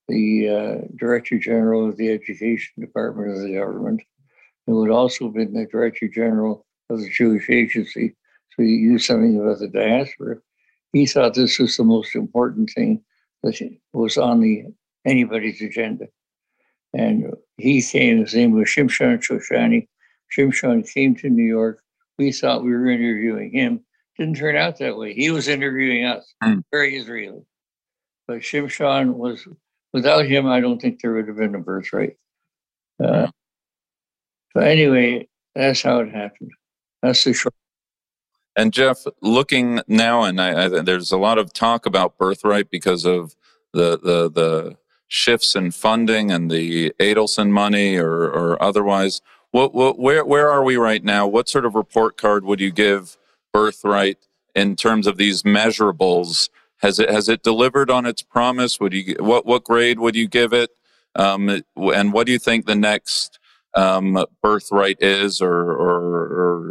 the 0.08 0.48
uh, 0.48 0.86
Director 0.96 1.38
General 1.38 1.88
of 1.88 1.96
the 1.96 2.10
Education 2.10 2.72
Department 2.80 3.30
of 3.32 3.42
the 3.42 3.54
government, 3.54 4.02
who 4.66 4.82
had 4.84 4.92
also 4.92 5.28
been 5.28 5.52
the 5.52 5.66
Director 5.66 6.08
General 6.08 6.66
of 6.90 7.00
the 7.00 7.10
Jewish 7.10 7.48
Agency. 7.48 8.16
So 8.50 8.62
he 8.62 8.70
used 8.70 9.06
something 9.06 9.40
about 9.40 9.60
the 9.60 9.68
diaspora. 9.68 10.38
He 10.92 11.06
thought 11.06 11.34
this 11.34 11.58
was 11.58 11.76
the 11.76 11.84
most 11.84 12.14
important 12.14 12.70
thing 12.70 13.02
that 13.42 13.60
was 13.92 14.16
on 14.16 14.40
the 14.40 14.64
anybody's 15.06 15.60
agenda. 15.62 16.06
And 16.92 17.32
he 17.58 17.80
came, 17.82 18.18
his 18.18 18.34
name 18.34 18.52
was 18.52 18.68
Shimshon 18.68 19.18
Shoshani. 19.18 19.88
Shimshon 20.36 20.92
came 20.92 21.14
to 21.16 21.30
New 21.30 21.44
York. 21.44 21.82
We 22.18 22.32
thought 22.32 22.64
we 22.64 22.72
were 22.72 22.90
interviewing 22.90 23.52
him. 23.52 23.80
Didn't 24.18 24.36
turn 24.36 24.56
out 24.56 24.78
that 24.78 24.96
way. 24.96 25.14
He 25.14 25.30
was 25.30 25.48
interviewing 25.48 26.04
us, 26.04 26.34
mm. 26.42 26.62
very 26.70 26.96
Israeli. 26.96 27.42
But 28.26 28.40
Shimshon 28.40 29.14
was, 29.14 29.46
without 29.92 30.26
him, 30.26 30.46
I 30.46 30.60
don't 30.60 30.80
think 30.80 31.00
there 31.00 31.12
would 31.12 31.28
have 31.28 31.36
been 31.36 31.54
a 31.54 31.60
birthright. 31.60 32.16
Uh, 33.02 33.28
but 34.54 34.64
anyway, 34.66 35.28
that's 35.54 35.82
how 35.82 36.00
it 36.00 36.12
happened. 36.12 36.50
That's 37.02 37.24
the 37.24 37.32
short. 37.32 37.54
And 38.56 38.72
Jeff, 38.72 39.04
looking 39.22 39.80
now, 39.86 40.22
and 40.24 40.40
I, 40.40 40.64
I, 40.64 40.68
there's 40.68 41.12
a 41.12 41.16
lot 41.18 41.38
of 41.38 41.52
talk 41.52 41.86
about 41.86 42.18
birthright 42.18 42.70
because 42.70 43.04
of 43.04 43.36
the 43.72 43.98
the 43.98 44.30
the 44.30 44.76
shifts 45.08 45.54
in 45.54 45.70
funding 45.70 46.30
and 46.30 46.50
the 46.50 46.92
Adelson 47.00 47.50
money 47.50 47.96
or, 47.96 48.24
or 48.24 48.62
otherwise. 48.62 49.20
What, 49.50 49.74
what, 49.74 49.98
where, 49.98 50.24
where 50.24 50.48
are 50.48 50.62
we 50.62 50.76
right 50.76 51.02
now? 51.02 51.26
What 51.26 51.48
sort 51.48 51.64
of 51.64 51.74
report 51.74 52.16
card 52.16 52.44
would 52.44 52.60
you 52.60 52.70
give 52.70 53.16
Birthright 53.52 54.18
in 54.54 54.76
terms 54.76 55.08
of 55.08 55.16
these 55.16 55.42
measurables? 55.42 56.48
Has 56.78 57.00
it 57.00 57.10
has 57.10 57.28
it 57.28 57.42
delivered 57.42 57.90
on 57.90 58.06
its 58.06 58.22
promise? 58.22 58.80
Would 58.80 58.94
you 58.94 59.16
what 59.18 59.44
what 59.44 59.64
grade 59.64 59.98
would 59.98 60.16
you 60.16 60.28
give 60.28 60.52
it? 60.52 60.70
Um, 61.14 61.62
and 61.76 62.12
what 62.12 62.26
do 62.26 62.32
you 62.32 62.38
think 62.38 62.66
the 62.66 62.76
next 62.76 63.38
um, 63.74 64.24
birthright 64.42 64.98
is, 65.00 65.40
or, 65.40 65.72
or, 65.72 66.00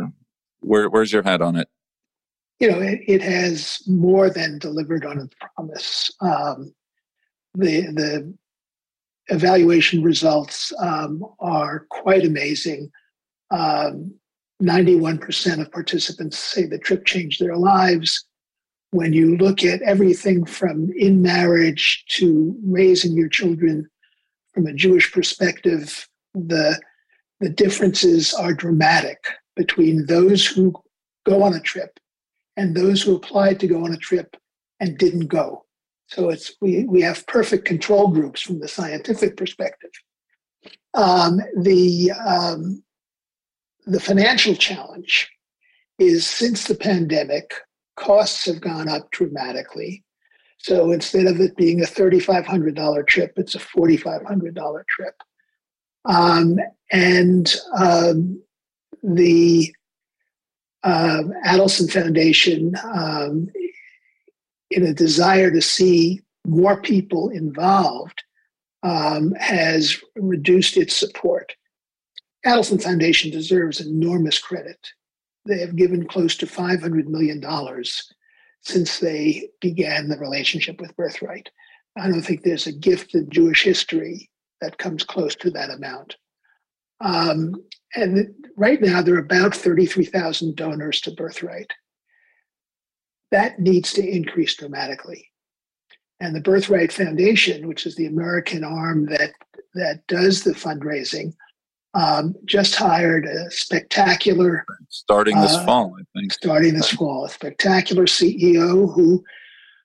or 0.01 0.13
where, 0.62 0.89
where's 0.89 1.12
your 1.12 1.24
head 1.24 1.42
on 1.42 1.56
it? 1.56 1.68
You 2.60 2.72
know, 2.72 2.80
it, 2.80 3.00
it 3.08 3.22
has 3.22 3.82
more 3.88 4.30
than 4.30 4.60
delivered 4.60 5.06
on 5.06 5.20
its 5.20 5.34
promise. 5.39 6.12
Um, 6.20 6.74
the 7.56 7.82
the 7.94 8.34
evaluation 9.30 10.04
results 10.04 10.74
um, 10.80 11.24
are 11.39 11.86
quite 11.89 12.25
amazing. 12.25 12.92
Um, 13.51 14.13
91% 14.62 15.62
of 15.62 15.72
participants 15.72 16.38
say 16.38 16.66
the 16.66 16.78
trip 16.78 17.06
changed 17.06 17.39
their 17.39 17.56
lives. 17.56 18.25
When 18.92 19.13
you 19.13 19.38
look 19.38 19.63
at 19.63 19.82
everything 19.84 20.46
from 20.46 20.92
in 20.98 21.22
marriage 21.22 22.04
to 22.10 22.56
raising 22.66 23.13
your 23.13 23.30
children 23.30 23.88
from 24.54 24.68
a 24.68 24.74
Jewish 24.74 25.12
perspective, 25.13 26.08
the, 26.34 26.80
the 27.39 27.50
differences 27.50 28.34
are 28.34 28.54
dramatic 28.54 29.24
between 29.60 30.06
those 30.06 30.46
who 30.46 30.74
go 31.25 31.44
on 31.44 31.54
a 31.54 31.60
trip 31.60 32.00
and 32.56 32.74
those 32.74 33.01
who 33.01 33.13
applied 33.13 33.60
to 33.60 33.68
go 33.68 33.84
on 33.84 33.92
a 33.92 33.98
trip 33.98 34.38
and 34.80 34.98
didn't 34.98 35.28
go. 35.28 35.66
So 36.08 36.30
it's 36.30 36.54
we 36.62 36.86
we 36.86 37.01
have 37.01 37.28
perfect 37.28 37.66
control 37.66 38.08
groups 38.08 38.42
from 38.42 38.60
the 38.60 38.70
scientific 38.70 39.36
perspective. 39.36 39.92
Um, 40.94 41.42
the 41.58 42.12
um, 42.25 42.82
the 43.86 44.00
financial 44.00 44.56
challenge 44.56 45.30
is 46.00 46.25
since 46.25 46.63
the 46.63 46.75
pandemic, 46.75 47.54
costs 47.98 48.46
have 48.46 48.62
gone 48.62 48.88
up 48.88 49.12
dramatically. 49.12 50.06
So 50.58 50.92
instead 50.92 51.25
of 51.28 51.42
it 51.42 51.56
being 51.58 51.82
a 51.82 51.86
$3,500 51.86 53.08
trip, 53.08 53.34
it's 53.38 53.56
a 53.56 53.60
$4,500 53.60 54.84
trip. 54.88 55.16
Um, 56.06 56.60
and 56.92 57.54
um, 57.78 58.42
the 59.03 59.74
uh, 60.84 61.24
Adelson 61.46 61.91
Foundation 61.91 62.74
um, 62.84 63.50
in 64.72 64.86
a 64.86 64.94
desire 64.94 65.51
to 65.51 65.62
see 65.62 66.22
more 66.46 66.82
people 66.82 67.29
involved, 67.29 68.24
um, 68.84 69.34
has 69.34 69.98
reduced 70.15 70.77
its 70.77 70.96
support. 70.96 71.53
Adelson 72.46 72.82
Foundation 72.82 73.29
deserves 73.29 73.82
enormous 73.82 74.39
credit. 74.39 74.79
They 75.46 75.60
have 75.60 75.75
given 75.75 76.08
close 76.08 76.38
to 76.38 76.46
$500 76.46 77.06
million 77.08 77.44
since 78.62 79.00
they 79.00 79.50
began 79.60 80.08
the 80.08 80.18
relationship 80.18 80.79
with 80.79 80.96
Birthright. 80.96 81.50
I 81.98 82.08
don't 82.08 82.22
think 82.22 82.44
there's 82.44 82.68
a 82.68 82.72
gift 82.72 83.15
in 83.15 83.29
Jewish 83.29 83.63
history 83.63 84.29
that 84.62 84.77
comes 84.77 85.03
close 85.03 85.36
to 85.38 85.51
that 85.51 85.70
amount. 85.70 86.15
Um, 87.01 87.56
and 87.96 88.34
right 88.55 88.81
now, 88.81 89.01
there 89.01 89.15
are 89.15 89.19
about 89.19 89.55
33,000 89.55 90.55
donors 90.55 91.01
to 91.01 91.12
Birthright 91.12 91.72
that 93.31 93.60
needs 93.60 93.93
to 93.93 94.08
increase 94.08 94.55
dramatically. 94.55 95.27
And 96.19 96.36
the 96.36 96.41
Birthright 96.41 96.91
Foundation, 96.91 97.67
which 97.67 97.86
is 97.86 97.96
the 97.96 98.08
American 98.08 98.63
arm 98.63 99.05
that 99.08 99.31
that 99.75 100.05
does 100.08 100.43
the 100.43 100.51
fundraising, 100.51 101.34
um, 101.93 102.36
just 102.46 102.75
hired 102.75 103.25
a 103.25 103.50
spectacular 103.51 104.65
starting 104.89 105.39
this 105.39 105.53
uh, 105.53 105.65
fall. 105.65 105.96
I 105.98 106.03
think 106.19 106.34
starting 106.34 106.74
this 106.74 106.91
fall, 106.91 107.25
a 107.25 107.29
spectacular 107.29 108.05
CEO 108.05 108.93
who 108.93 109.24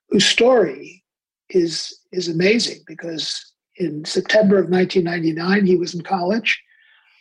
whose 0.09 0.27
story 0.27 1.05
is 1.51 2.01
is 2.13 2.29
amazing 2.29 2.81
because 2.87 3.53
in 3.77 4.05
September 4.05 4.59
of 4.59 4.71
1999 4.71 5.67
he 5.67 5.77
was 5.77 5.95
in 5.95 6.03
college, 6.03 6.61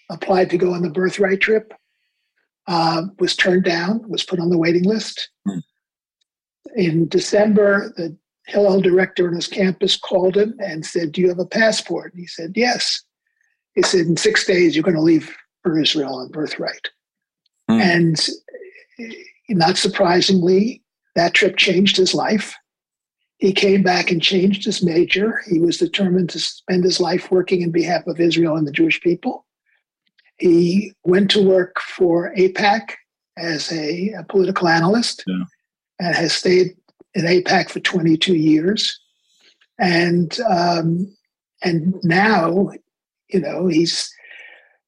applied 0.10 0.50
to 0.50 0.58
go 0.58 0.74
on 0.74 0.82
the 0.82 0.90
Birthright 0.90 1.42
trip, 1.42 1.74
uh, 2.68 3.04
was 3.20 3.36
turned 3.36 3.64
down, 3.64 4.08
was 4.10 4.24
put 4.24 4.40
on 4.40 4.50
the 4.50 4.58
waiting 4.58 4.84
list. 4.84 5.30
Hmm 5.48 5.60
in 6.76 7.08
December, 7.08 7.94
the 7.98 8.16
Hillel 8.48 8.82
director 8.82 9.28
on 9.28 9.36
his 9.36 9.48
campus 9.48 9.96
called 9.96 10.36
him 10.36 10.56
and 10.60 10.86
said, 10.86 11.12
Do 11.12 11.22
you 11.22 11.30
have 11.30 11.40
a 11.40 11.46
passport? 11.46 12.14
And 12.14 12.20
he 12.20 12.28
said, 12.28 12.54
Yes. 12.56 13.02
he 13.76 13.84
said, 13.84 14.02
in 14.02 14.18
six 14.18 14.46
days, 14.46 14.76
you're 14.76 14.84
going 14.84 14.96
to 14.96 15.02
leave 15.02 15.36
for 15.62 15.80
Israel 15.80 16.16
on 16.16 16.30
birthright. 16.30 16.90
Mm. 17.70 17.80
And 17.80 18.30
not 19.50 19.78
surprisingly, 19.78 20.84
that 21.16 21.34
trip 21.34 21.58
changed 21.58 21.96
his 21.96 22.14
life. 22.14 22.54
He 23.38 23.54
came 23.54 23.84
back 23.84 24.12
and 24.12 24.22
changed 24.22 24.66
his 24.66 24.84
major. 24.84 25.42
He 25.50 25.60
was 25.60 25.78
determined 25.78 26.30
to 26.32 26.40
spend 26.40 26.84
his 26.84 27.00
life 27.00 27.32
working 27.32 27.62
in 27.62 27.72
behalf 27.72 28.08
of 28.08 28.20
Israel 28.20 28.56
and 28.56 28.68
the 28.68 28.72
Jewish 28.72 29.02
people. 29.02 29.46
He 30.44 30.92
went 31.06 31.32
to 31.32 31.42
work 31.42 31.80
for 31.80 32.34
AIPAC 32.36 32.96
as 33.38 33.72
a, 33.72 34.10
a 34.10 34.26
political 34.26 34.68
analyst 34.68 35.24
yeah. 35.26 35.46
and 36.02 36.14
has 36.14 36.34
stayed 36.34 36.76
in 37.14 37.24
AIPAC 37.24 37.70
for 37.70 37.80
22 37.80 38.36
years. 38.36 39.00
And 39.80 40.38
um, 40.42 41.16
and 41.64 41.96
now, 42.04 42.72
you 43.30 43.40
know, 43.40 43.68
he's 43.68 44.14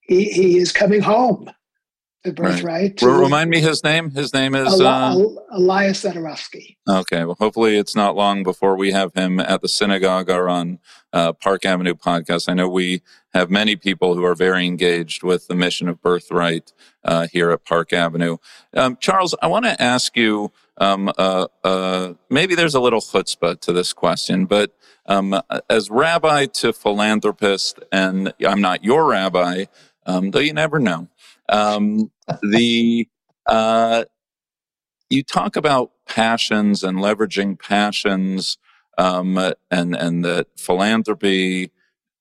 he, 0.01 0.25
he 0.25 0.57
is 0.57 0.73
coming 0.73 1.01
home. 1.01 1.49
The 2.25 2.33
birthright. 2.33 2.99
Right. 3.03 3.19
Remind 3.19 3.51
me 3.51 3.59
his 3.59 3.83
name. 3.83 4.09
His 4.09 4.33
name 4.33 4.55
is 4.55 4.81
uh... 4.81 5.15
Elias 5.51 6.03
Zadorovsky. 6.03 6.75
Okay. 6.89 7.23
Well, 7.23 7.37
hopefully 7.39 7.77
it's 7.77 7.95
not 7.95 8.15
long 8.15 8.41
before 8.41 8.75
we 8.75 8.91
have 8.91 9.13
him 9.13 9.39
at 9.39 9.61
the 9.61 9.67
synagogue 9.67 10.31
or 10.31 10.49
on 10.49 10.79
uh, 11.13 11.33
Park 11.33 11.65
Avenue 11.65 11.93
podcast. 11.93 12.49
I 12.49 12.55
know 12.55 12.67
we 12.67 13.03
have 13.35 13.51
many 13.51 13.75
people 13.75 14.15
who 14.15 14.25
are 14.25 14.33
very 14.33 14.65
engaged 14.65 15.21
with 15.21 15.47
the 15.47 15.53
mission 15.53 15.87
of 15.87 16.01
Birthright 16.01 16.73
uh, 17.03 17.27
here 17.31 17.51
at 17.51 17.63
Park 17.63 17.93
Avenue. 17.93 18.37
Um, 18.73 18.97
Charles, 18.99 19.35
I 19.39 19.47
want 19.47 19.65
to 19.65 19.79
ask 19.79 20.17
you. 20.17 20.51
Um, 20.77 21.09
uh, 21.17 21.47
uh, 21.63 22.13
maybe 22.29 22.55
there's 22.55 22.75
a 22.75 22.81
little 22.81 22.99
chutzpah 22.99 23.61
to 23.61 23.71
this 23.71 23.93
question, 23.93 24.45
but 24.45 24.75
um, 25.05 25.39
as 25.69 25.89
rabbi 25.89 26.47
to 26.47 26.73
philanthropist, 26.73 27.79
and 27.91 28.33
I'm 28.45 28.59
not 28.59 28.83
your 28.83 29.05
rabbi, 29.05 29.65
um, 30.05 30.31
though 30.31 30.39
you 30.39 30.53
never 30.53 30.79
know. 30.79 31.07
Um, 31.49 32.11
the 32.41 33.07
uh, 33.45 34.05
you 35.09 35.23
talk 35.23 35.55
about 35.55 35.91
passions 36.07 36.83
and 36.83 36.97
leveraging 36.97 37.59
passions, 37.59 38.57
um, 38.97 39.37
and 39.71 39.95
and 39.95 40.25
that 40.25 40.47
philanthropy 40.57 41.71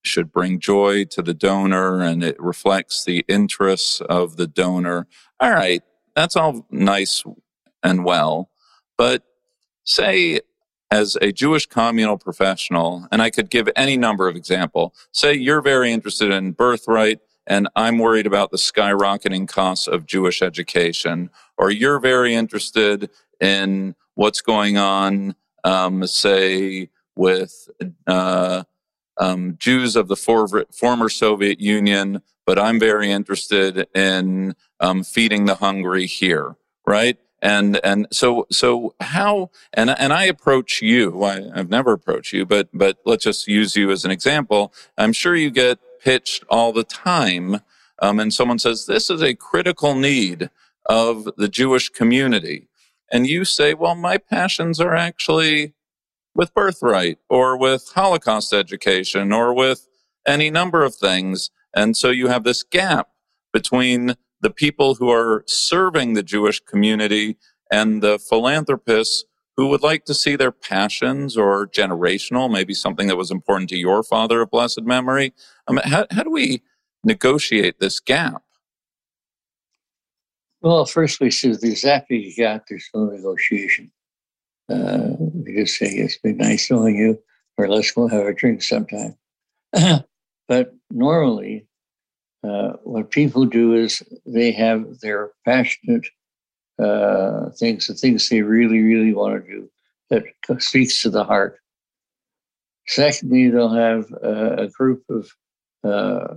should 0.02 0.31
bring 0.33 0.61
joy 0.61 1.04
to 1.04 1.23
the 1.23 1.35
donor, 1.35 2.02
and 2.02 2.23
it 2.23 2.40
reflects 2.40 3.04
the 3.04 3.25
interests 3.28 4.00
of 4.02 4.37
the 4.37 4.47
donor. 4.47 5.07
All 5.40 5.50
right, 5.50 5.83
that's 6.14 6.37
all 6.37 6.66
nice 6.71 7.25
and 7.83 8.04
well, 8.04 8.50
but 8.97 9.23
say 9.85 10.40
as 10.90 11.16
a 11.21 11.33
Jewish 11.33 11.66
communal 11.66 12.19
professional, 12.19 13.09
and 13.11 13.21
I 13.21 13.31
could 13.31 13.50
give 13.50 13.69
any 13.75 13.97
number 13.97 14.28
of 14.28 14.37
example. 14.37 14.95
Say 15.12 15.35
you're 15.35 15.62
very 15.62 15.93
interested 15.93 16.31
in 16.31 16.52
birthright 16.52 17.19
and 17.47 17.69
I'm 17.77 17.99
worried 17.99 18.27
about 18.27 18.51
the 18.51 18.57
skyrocketing 18.57 19.49
costs 19.49 19.87
of 19.87 20.07
Jewish 20.07 20.43
education, 20.43 21.31
or 21.57 21.71
you're 21.71 21.99
very 21.99 22.35
interested 22.35 23.11
in 23.41 23.95
what's 24.15 24.41
going 24.41 24.77
on, 24.77 25.35
um, 25.65 26.07
say, 26.07 26.91
with 27.17 27.69
uh, 28.07 28.65
um, 29.19 29.57
Jews 29.59 29.97
of 29.97 30.09
the 30.09 30.17
for- 30.17 30.67
former 30.73 31.09
Soviet 31.09 31.61
Union, 31.61 32.23
but 32.47 32.59
I'm 32.59 32.79
very 32.79 33.11
interested 33.11 33.89
in 33.95 34.55
um, 34.81 35.05
feeding 35.05 35.47
the 35.47 35.57
hungry 35.57 36.07
here, 36.07 36.57
right? 36.87 37.19
And 37.41 37.79
and 37.85 38.07
so 38.11 38.47
so 38.51 38.95
how 39.01 39.51
and 39.75 39.91
and 39.91 40.15
I 40.15 40.25
approach 40.25 40.81
you. 40.81 41.23
I, 41.23 41.51
I've 41.55 41.69
never 41.69 41.93
approached 41.93 42.33
you, 42.33 42.47
but 42.47 42.71
but 42.73 42.99
let's 43.05 43.25
just 43.25 43.47
use 43.47 43.77
you 43.77 43.91
as 43.91 44.07
an 44.07 44.11
example. 44.11 44.73
I'm 44.97 45.13
sure 45.13 45.37
you 45.37 45.51
get 45.51 45.79
pitched 46.05 46.45
all 46.51 46.73
the 46.73 46.85
time. 46.85 47.61
Um, 48.01 48.21
and 48.21 48.33
someone 48.33 48.59
says, 48.59 48.87
This 48.87 49.09
is 49.09 49.23
a 49.23 49.35
critical 49.35 49.95
need 49.95 50.51
of 50.87 51.29
the 51.37 51.49
Jewish 51.49 51.88
community. 51.88 52.69
And 53.11 53.27
you 53.27 53.45
say, 53.45 53.75
Well, 53.75 53.95
my 53.95 54.19
passions 54.19 54.81
are 54.81 54.95
actually 54.95 55.73
with 56.35 56.53
birthright 56.53 57.19
or 57.31 57.57
with 57.57 57.93
Holocaust 57.95 58.53
education 58.53 59.33
or 59.33 59.55
with 59.55 59.87
any 60.27 60.51
number 60.51 60.83
of 60.83 60.95
things. 60.95 61.51
And 61.75 61.97
so 61.97 62.11
you 62.11 62.29
have 62.29 62.45
this 62.45 62.62
gap 62.62 63.09
between 63.53 64.17
the 64.40 64.51
people 64.51 64.97
who 64.97 65.11
are 65.11 65.45
serving 65.47 66.12
the 66.12 66.23
Jewish 66.23 66.61
community 66.61 67.37
and 67.71 68.03
the 68.03 68.19
philanthropists 68.19 69.25
who 69.57 69.69
would 69.69 69.83
like 69.83 70.05
to 70.05 70.14
see 70.14 70.37
their 70.37 70.53
passions 70.53 71.37
or 71.37 71.67
generational, 71.67 72.51
maybe 72.51 72.75
something 72.75 73.07
that 73.07 73.17
was 73.17 73.31
important 73.31 73.71
to 73.71 73.77
your 73.77 74.03
father 74.03 74.43
of 74.43 74.51
blessed 74.51 74.83
memory. 74.83 75.33
Um, 75.69 75.79
how, 75.85 76.07
how 76.11 76.23
do 76.23 76.31
we 76.31 76.62
negotiate 77.05 77.79
this 77.79 78.01
gap? 78.01 78.43
Well, 80.61 80.87
first 80.87 81.21
we 81.21 81.29
the 81.29 81.59
exactly 81.62 82.35
got, 82.38 82.62
there's 82.69 82.88
no 82.95 83.05
negotiation. 83.05 83.93
Uh, 84.71 85.11
we 85.19 85.55
just 85.57 85.77
say, 85.77 85.88
it's 85.88 86.17
been 86.17 86.38
nice 86.38 86.71
knowing 86.71 86.97
you, 86.97 87.23
or 87.59 87.69
let's 87.69 87.90
go 87.90 88.09
have 88.09 88.27
a 88.27 88.33
drink 88.33 88.62
sometime. 88.62 89.14
but 90.49 90.75
normally, 90.90 91.67
uh, 92.43 92.73
what 92.83 93.11
people 93.11 93.45
do 93.45 93.75
is 93.75 94.03
they 94.25 94.53
have 94.53 95.01
their 95.01 95.33
passionate 95.45 96.07
uh, 96.79 97.51
things, 97.51 97.87
the 97.87 97.95
things 97.95 98.29
they 98.29 98.43
really, 98.43 98.83
really 98.83 99.15
want 99.15 99.45
to 99.45 99.51
do 99.51 99.71
that 100.11 100.63
speaks 100.63 101.03
to 101.03 101.11
the 101.11 101.25
heart. 101.25 101.59
Secondly, 102.87 103.49
they'll 103.49 103.69
have 103.69 104.07
uh, 104.23 104.57
a 104.57 104.69
group 104.69 105.03
of 105.09 105.31
uh, 105.85 106.35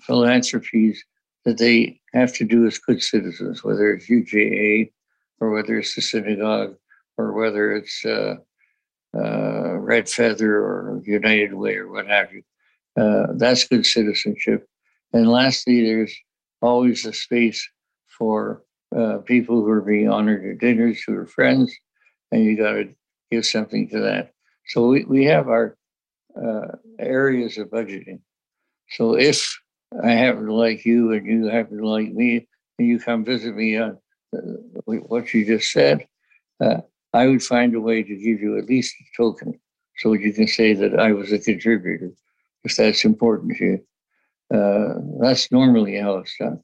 philanthropies 0.00 1.02
that 1.44 1.58
they 1.58 2.00
have 2.12 2.34
to 2.34 2.44
do 2.44 2.66
as 2.66 2.78
good 2.78 3.02
citizens, 3.02 3.62
whether 3.62 3.92
it's 3.92 4.10
UJA 4.10 4.90
or 5.40 5.50
whether 5.50 5.78
it's 5.78 5.94
the 5.94 6.02
synagogue 6.02 6.74
or 7.16 7.32
whether 7.32 7.72
it's 7.72 8.04
uh, 8.04 8.36
uh, 9.16 9.76
Red 9.78 10.08
Feather 10.08 10.56
or 10.56 11.00
United 11.04 11.54
Way 11.54 11.76
or 11.76 11.88
what 11.88 12.06
have 12.08 12.32
you. 12.32 12.42
Uh, 12.96 13.28
that's 13.36 13.68
good 13.68 13.86
citizenship. 13.86 14.66
And 15.12 15.30
lastly, 15.30 15.84
there's 15.84 16.14
always 16.60 17.04
a 17.06 17.12
space 17.12 17.66
for 18.06 18.62
uh, 18.94 19.18
people 19.18 19.62
who 19.62 19.70
are 19.70 19.82
being 19.82 20.08
honored 20.08 20.44
at 20.44 20.58
dinners 20.58 21.02
who 21.02 21.16
are 21.16 21.26
friends, 21.26 21.74
and 22.32 22.44
you 22.44 22.56
got 22.56 22.72
to 22.72 22.88
give 23.30 23.46
something 23.46 23.88
to 23.88 24.00
that. 24.00 24.32
So 24.68 24.88
we, 24.88 25.04
we 25.04 25.24
have 25.24 25.48
our 25.48 25.76
uh, 26.40 26.76
areas 26.98 27.58
of 27.58 27.70
budgeting. 27.70 28.20
So 28.90 29.16
if 29.16 29.58
I 30.02 30.10
happen 30.10 30.46
to 30.46 30.54
like 30.54 30.84
you 30.84 31.12
and 31.12 31.26
you 31.26 31.46
happen 31.46 31.78
to 31.78 31.88
like 31.88 32.12
me, 32.12 32.46
and 32.78 32.88
you 32.88 32.98
come 32.98 33.24
visit 33.24 33.54
me 33.54 33.78
on 33.78 33.98
uh, 34.36 34.38
what 34.84 35.32
you 35.32 35.46
just 35.46 35.72
said, 35.72 36.06
uh, 36.60 36.78
I 37.12 37.26
would 37.26 37.42
find 37.42 37.74
a 37.74 37.80
way 37.80 38.02
to 38.02 38.16
give 38.16 38.40
you 38.40 38.58
at 38.58 38.66
least 38.66 38.94
a 39.00 39.16
token 39.16 39.58
so 39.98 40.12
you 40.12 40.32
can 40.32 40.46
say 40.46 40.74
that 40.74 40.98
I 40.98 41.12
was 41.12 41.32
a 41.32 41.38
contributor 41.38 42.10
if 42.64 42.76
that's 42.76 43.04
important 43.04 43.56
to 43.56 43.64
you. 43.64 43.86
Uh, 44.54 44.94
that's 45.20 45.50
normally 45.50 45.98
how 45.98 46.18
it's 46.18 46.36
done. 46.38 46.60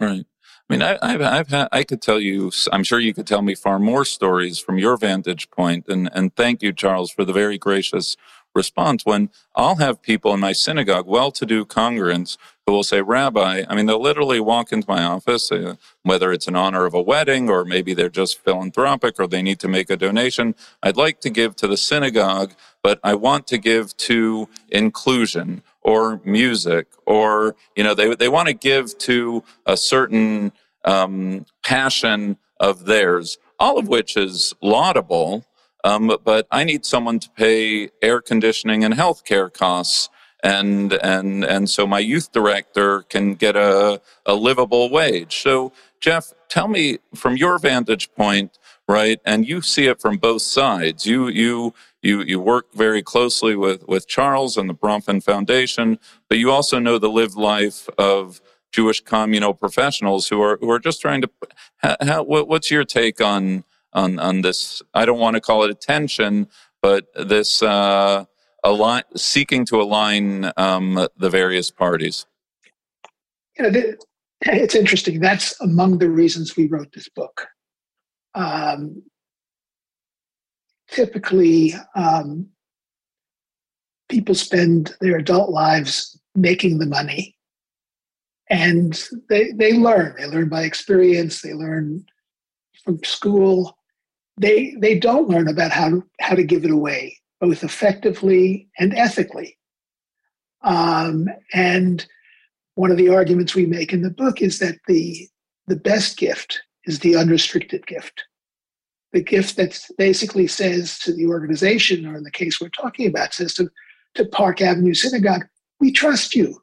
Right. 0.00 0.24
I 0.68 0.72
mean, 0.72 0.82
I, 0.82 1.10
have 1.10 1.20
I've 1.20 1.48
had, 1.48 1.68
I 1.72 1.84
could 1.84 2.00
tell 2.00 2.18
you, 2.18 2.50
I'm 2.72 2.84
sure 2.84 2.98
you 2.98 3.12
could 3.12 3.26
tell 3.26 3.42
me 3.42 3.54
far 3.54 3.78
more 3.78 4.04
stories 4.04 4.58
from 4.58 4.78
your 4.78 4.96
vantage 4.96 5.50
point. 5.50 5.88
And, 5.88 6.08
and 6.14 6.34
thank 6.34 6.62
you, 6.62 6.72
Charles, 6.72 7.10
for 7.10 7.24
the 7.24 7.34
very 7.34 7.58
gracious 7.58 8.16
response 8.54 9.04
when 9.04 9.30
I'll 9.54 9.76
have 9.76 10.00
people 10.00 10.32
in 10.32 10.40
my 10.40 10.52
synagogue, 10.52 11.06
well 11.06 11.30
to 11.32 11.44
do 11.44 11.64
congregants, 11.66 12.38
who 12.66 12.72
will 12.72 12.82
say, 12.82 13.02
Rabbi, 13.02 13.64
I 13.68 13.74
mean, 13.74 13.86
they'll 13.86 14.00
literally 14.00 14.40
walk 14.40 14.72
into 14.72 14.88
my 14.88 15.02
office, 15.02 15.52
uh, 15.52 15.74
whether 16.02 16.32
it's 16.32 16.48
in 16.48 16.56
honor 16.56 16.86
of 16.86 16.94
a 16.94 17.02
wedding 17.02 17.50
or 17.50 17.64
maybe 17.64 17.92
they're 17.92 18.08
just 18.08 18.42
philanthropic 18.42 19.16
or 19.18 19.26
they 19.26 19.42
need 19.42 19.60
to 19.60 19.68
make 19.68 19.90
a 19.90 19.96
donation. 19.96 20.54
I'd 20.82 20.96
like 20.96 21.20
to 21.20 21.30
give 21.30 21.56
to 21.56 21.68
the 21.68 21.76
synagogue, 21.76 22.54
but 22.82 23.00
I 23.04 23.14
want 23.16 23.46
to 23.48 23.58
give 23.58 23.94
to 23.98 24.48
inclusion 24.70 25.62
or 25.84 26.20
music 26.24 26.86
or, 27.06 27.54
you 27.76 27.84
know, 27.84 27.94
they, 27.94 28.14
they 28.14 28.28
want 28.28 28.48
to 28.48 28.54
give 28.54 28.96
to 28.98 29.44
a 29.66 29.76
certain 29.76 30.50
um, 30.84 31.44
passion 31.62 32.38
of 32.58 32.86
theirs, 32.86 33.38
all 33.58 33.78
of 33.78 33.86
which 33.86 34.16
is 34.16 34.54
laudable. 34.62 35.44
Um, 35.84 36.16
but 36.24 36.46
I 36.50 36.64
need 36.64 36.86
someone 36.86 37.18
to 37.20 37.30
pay 37.30 37.90
air 38.00 38.22
conditioning 38.22 38.84
and 38.84 38.94
health 38.94 39.24
care 39.24 39.50
costs. 39.50 40.08
And, 40.42 40.92
and, 40.94 41.44
and 41.44 41.70
so 41.70 41.86
my 41.86 41.98
youth 42.00 42.32
director 42.32 43.02
can 43.02 43.34
get 43.34 43.56
a, 43.56 44.00
a 44.26 44.34
livable 44.34 44.90
wage. 44.90 45.42
So, 45.42 45.72
Jeff, 46.00 46.32
tell 46.48 46.68
me 46.68 46.98
from 47.14 47.36
your 47.36 47.58
vantage 47.58 48.12
point, 48.14 48.58
right? 48.88 49.20
And 49.24 49.46
you 49.46 49.62
see 49.62 49.86
it 49.86 50.00
from 50.00 50.18
both 50.18 50.42
sides. 50.42 51.06
You, 51.06 51.28
you, 51.28 51.74
you, 52.02 52.22
you 52.22 52.40
work 52.40 52.72
very 52.74 53.02
closely 53.02 53.56
with, 53.56 53.86
with 53.88 54.06
Charles 54.06 54.56
and 54.56 54.68
the 54.68 54.74
Bronfman 54.74 55.22
Foundation, 55.22 55.98
but 56.28 56.38
you 56.38 56.50
also 56.50 56.78
know 56.78 56.98
the 56.98 57.08
lived 57.08 57.36
life 57.36 57.88
of 57.98 58.40
Jewish 58.72 59.00
communal 59.00 59.54
professionals 59.54 60.28
who 60.28 60.42
are, 60.42 60.58
who 60.60 60.70
are 60.70 60.78
just 60.78 61.00
trying 61.00 61.22
to, 61.22 61.30
how, 62.00 62.22
what, 62.24 62.48
what's 62.48 62.70
your 62.70 62.84
take 62.84 63.20
on, 63.20 63.64
on, 63.92 64.18
on 64.18 64.42
this, 64.42 64.82
I 64.92 65.06
don't 65.06 65.20
want 65.20 65.34
to 65.34 65.40
call 65.40 65.62
it 65.62 65.70
attention, 65.70 66.48
but 66.82 67.06
this 67.14 67.62
uh, 67.62 68.24
align, 68.64 69.04
seeking 69.16 69.64
to 69.66 69.80
align 69.80 70.50
um, 70.56 71.06
the 71.16 71.30
various 71.30 71.70
parties? 71.70 72.26
You 73.56 73.70
know, 73.70 73.94
it's 74.42 74.74
interesting. 74.74 75.20
That's 75.20 75.58
among 75.60 75.98
the 75.98 76.10
reasons 76.10 76.56
we 76.56 76.66
wrote 76.66 76.92
this 76.92 77.08
book. 77.08 77.46
Um, 78.34 79.02
typically, 80.90 81.74
um, 81.94 82.48
people 84.08 84.34
spend 84.34 84.94
their 85.00 85.16
adult 85.16 85.50
lives 85.50 86.18
making 86.34 86.78
the 86.78 86.86
money 86.86 87.36
and 88.50 89.02
they, 89.28 89.52
they 89.52 89.72
learn. 89.72 90.14
They 90.18 90.26
learn 90.26 90.48
by 90.48 90.62
experience, 90.62 91.40
they 91.40 91.54
learn 91.54 92.04
from 92.84 93.02
school. 93.02 93.78
They, 94.36 94.74
they 94.78 94.98
don't 94.98 95.28
learn 95.28 95.48
about 95.48 95.70
how 95.70 95.90
to, 95.90 96.04
how 96.20 96.34
to 96.34 96.44
give 96.44 96.64
it 96.64 96.70
away, 96.70 97.18
both 97.40 97.64
effectively 97.64 98.68
and 98.78 98.92
ethically. 98.94 99.56
Um, 100.62 101.28
and 101.52 102.04
one 102.74 102.90
of 102.90 102.96
the 102.96 103.10
arguments 103.10 103.54
we 103.54 103.66
make 103.66 103.92
in 103.92 104.02
the 104.02 104.10
book 104.10 104.42
is 104.42 104.58
that 104.58 104.78
the 104.88 105.28
the 105.66 105.76
best 105.76 106.18
gift 106.18 106.60
is 106.86 107.00
the 107.00 107.16
unrestricted 107.16 107.86
gift. 107.86 108.24
The 109.12 109.22
gift 109.22 109.56
that 109.56 109.80
basically 109.96 110.46
says 110.46 110.98
to 111.00 111.12
the 111.12 111.26
organization 111.26 112.06
or 112.06 112.16
in 112.16 112.24
the 112.24 112.30
case 112.30 112.60
we're 112.60 112.68
talking 112.68 113.06
about 113.06 113.32
says 113.32 113.54
to, 113.54 113.68
to 114.14 114.24
park 114.26 114.60
avenue 114.60 114.94
synagogue 114.94 115.44
we 115.80 115.92
trust 115.92 116.34
you. 116.34 116.62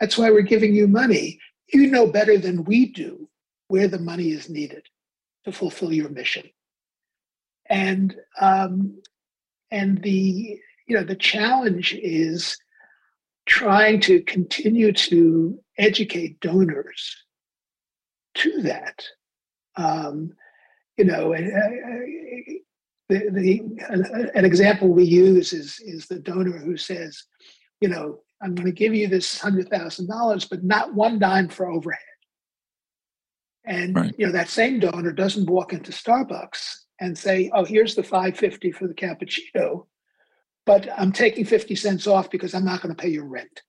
That's 0.00 0.18
why 0.18 0.30
we're 0.30 0.42
giving 0.42 0.74
you 0.74 0.86
money. 0.86 1.40
You 1.72 1.88
know 1.88 2.06
better 2.06 2.38
than 2.38 2.64
we 2.64 2.86
do 2.86 3.28
where 3.68 3.88
the 3.88 3.98
money 3.98 4.30
is 4.30 4.48
needed 4.48 4.86
to 5.44 5.52
fulfill 5.52 5.92
your 5.92 6.08
mission. 6.08 6.48
And 7.66 8.14
um, 8.40 9.00
and 9.70 10.02
the 10.02 10.60
you 10.86 10.96
know 10.96 11.04
the 11.04 11.16
challenge 11.16 11.94
is 11.94 12.56
trying 13.46 14.00
to 14.02 14.22
continue 14.22 14.92
to 14.92 15.58
educate 15.78 16.40
donors 16.40 17.16
to 18.34 18.62
that. 18.62 19.04
Um, 19.76 20.32
you 20.96 21.04
know, 21.04 21.34
uh, 21.34 21.38
the, 23.08 23.28
the, 23.30 24.30
an, 24.34 24.44
example 24.44 24.88
we 24.88 25.04
use 25.04 25.52
is, 25.52 25.80
is 25.80 26.06
the 26.06 26.20
donor 26.20 26.58
who 26.58 26.76
says, 26.76 27.24
you 27.80 27.88
know, 27.88 28.20
I'm 28.40 28.54
going 28.54 28.66
to 28.66 28.72
give 28.72 28.94
you 28.94 29.08
this 29.08 29.38
$100,000, 29.38 30.50
but 30.50 30.64
not 30.64 30.94
one 30.94 31.18
dime 31.18 31.48
for 31.48 31.68
overhead. 31.68 31.98
And 33.64 33.96
right. 33.96 34.14
you 34.18 34.26
know 34.26 34.32
that 34.32 34.50
same 34.50 34.78
donor 34.78 35.12
doesn't 35.12 35.48
walk 35.48 35.72
into 35.72 35.90
Starbucks 35.90 36.80
and 37.00 37.16
say, 37.16 37.50
"Oh, 37.54 37.64
here's 37.64 37.94
the 37.94 38.02
550 38.02 38.72
for 38.72 38.86
the 38.86 38.94
cappuccino," 38.94 39.86
but 40.66 40.88
I'm 40.98 41.12
taking 41.12 41.44
50 41.44 41.74
cents 41.74 42.06
off 42.06 42.30
because 42.30 42.54
I'm 42.54 42.64
not 42.64 42.82
going 42.82 42.94
to 42.94 43.02
pay 43.02 43.08
your 43.08 43.24
rent. 43.24 43.62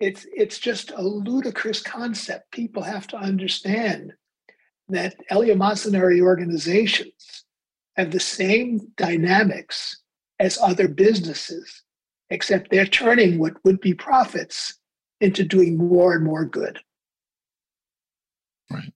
It's, 0.00 0.26
it's 0.32 0.58
just 0.58 0.90
a 0.90 1.02
ludicrous 1.02 1.80
concept. 1.80 2.50
People 2.50 2.82
have 2.82 3.06
to 3.08 3.16
understand 3.16 4.12
that 4.88 5.16
eleemosynary 5.30 6.20
organizations 6.20 7.44
have 7.96 8.10
the 8.10 8.20
same 8.20 8.80
dynamics 8.96 10.02
as 10.38 10.58
other 10.62 10.86
businesses, 10.86 11.82
except 12.30 12.70
they're 12.70 12.86
turning 12.86 13.38
what 13.38 13.54
would 13.64 13.80
be 13.80 13.94
profits 13.94 14.78
into 15.20 15.44
doing 15.44 15.76
more 15.76 16.14
and 16.14 16.24
more 16.24 16.44
good. 16.44 16.78
Right. 18.70 18.92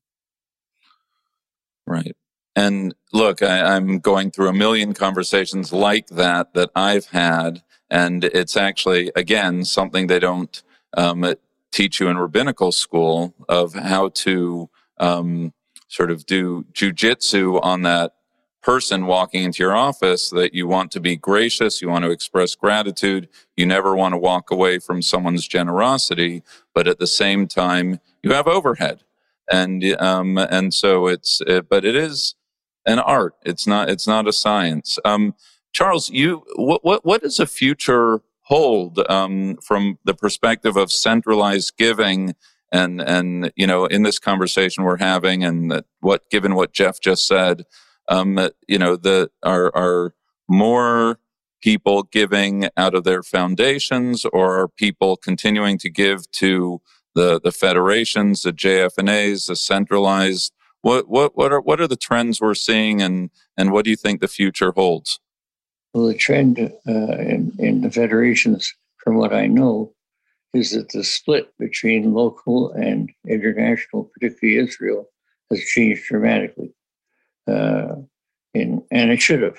Right. 1.87 2.17
And 2.55 2.95
look, 3.13 3.43
I, 3.43 3.77
am 3.77 4.01
going 4.01 4.31
through 4.31 4.49
a 4.49 4.53
million 4.53 4.93
conversations 4.93 5.73
like 5.73 6.09
that 6.09 6.53
that 6.55 6.71
I've 6.75 7.07
had. 7.07 7.63
And 7.89 8.25
it's 8.25 8.57
actually, 8.57 9.11
again, 9.17 9.65
something 9.65 10.07
they 10.07 10.19
don't 10.19 10.63
um, 10.97 11.35
teach 11.73 12.01
you 12.01 12.09
in 12.09 12.19
rabbinical 12.19 12.73
school 12.73 13.35
of 13.49 13.75
how 13.75 14.11
to 14.11 14.69
um, 14.99 15.53
sort 15.91 16.11
of 16.11 16.25
do 16.25 16.65
jujitsu 16.73 17.61
on 17.63 17.83
that 17.83 18.13
person 18.63 19.07
walking 19.07 19.43
into 19.43 19.63
your 19.63 19.75
office 19.75 20.31
that 20.31 20.55
you 20.55 20.67
want 20.67 20.91
to 20.93 21.01
be 21.01 21.17
gracious, 21.17 21.83
you 21.83 21.89
want 21.89 22.05
to 22.05 22.11
express 22.11 22.55
gratitude, 22.55 23.29
you 23.57 23.67
never 23.67 23.97
want 23.97 24.13
to 24.13 24.19
walk 24.19 24.51
away 24.51 24.79
from 24.79 25.03
someone's 25.03 25.49
generosity, 25.49 26.43
but 26.75 26.87
at 26.87 26.99
the 26.99 27.07
same 27.07 27.47
time, 27.47 28.01
you 28.23 28.33
have 28.33 28.47
overhead. 28.47 29.03
And 29.51 29.83
um, 30.01 30.39
and 30.39 30.73
so 30.73 31.09
it's, 31.09 31.41
it, 31.45 31.69
but 31.69 31.85
it 31.85 31.97
is 31.97 32.37
an 32.87 33.01
art. 33.01 33.35
It's 33.45 33.67
not. 33.67 33.91
It's 33.91 34.07
not 34.07 34.29
a 34.29 34.33
science. 34.33 34.99
Um, 35.05 35.35
Charles, 35.73 36.09
you 36.11 36.45
what 36.55 36.85
what 36.85 37.05
what 37.05 37.23
does 37.23 37.41
a 37.41 37.47
future 37.47 38.21
hold 38.43 39.01
um, 39.11 39.57
from 39.57 39.99
the 40.05 40.15
perspective 40.15 40.77
of 40.77 40.93
centralized 40.93 41.77
giving? 41.77 42.37
And 42.73 43.01
and 43.01 43.53
you 43.57 43.67
know, 43.67 43.87
in 43.87 44.03
this 44.03 44.19
conversation 44.19 44.85
we're 44.85 44.99
having, 44.99 45.45
and 45.45 45.83
what 46.01 46.29
given 46.31 46.55
what 46.55 46.73
Jeff 46.73 47.01
just 47.01 47.27
said, 47.27 47.65
um, 48.09 48.51
you 48.69 48.79
know, 48.79 48.97
the 48.97 49.31
are 49.43 49.75
are 49.75 50.15
more 50.49 51.19
people 51.61 52.05
giving 52.05 52.69
out 52.77 52.95
of 52.95 53.05
their 53.05 53.23
foundations, 53.23 54.25
or 54.25 54.61
are 54.61 54.69
people 54.69 55.17
continuing 55.17 55.79
to 55.79 55.91
give 55.91 56.31
to 56.33 56.81
the 57.15 57.41
the 57.41 57.53
federations, 57.53 58.43
the 58.43 58.53
JFNAs, 58.53 59.49
the 59.49 59.57
centralized 59.57 60.53
what 60.83 61.09
what 61.09 61.37
what 61.37 61.53
are 61.53 61.61
what 61.61 61.81
are 61.81 61.87
the 61.87 61.97
trends 61.97 62.41
we're 62.41 62.55
seeing, 62.55 63.03
and 63.03 63.31
and 63.57 63.71
what 63.71 63.85
do 63.85 63.91
you 63.91 63.97
think 63.97 64.21
the 64.21 64.29
future 64.29 64.73
holds? 64.73 65.21
Well, 65.93 66.07
the 66.07 66.15
trend 66.15 66.59
uh, 66.59 66.93
in, 67.19 67.53
in 67.59 67.81
the 67.81 67.91
federations, 67.91 68.73
from 68.99 69.17
what 69.17 69.35
I 69.35 69.47
know, 69.47 69.93
is 70.53 70.73
that 70.73 70.89
the 70.91 71.05
split 71.05 71.53
between 71.59 72.13
local 72.13 72.73
and 72.73 73.11
international, 73.29 74.11
particularly 74.13 74.59
Israel, 74.59 75.07
has 75.51 75.61
changed 75.61 76.05
dramatically. 76.09 76.73
Uh, 77.47 77.97
in, 78.55 78.85
and 78.91 79.11
it 79.11 79.21
should 79.21 79.43
have. 79.43 79.59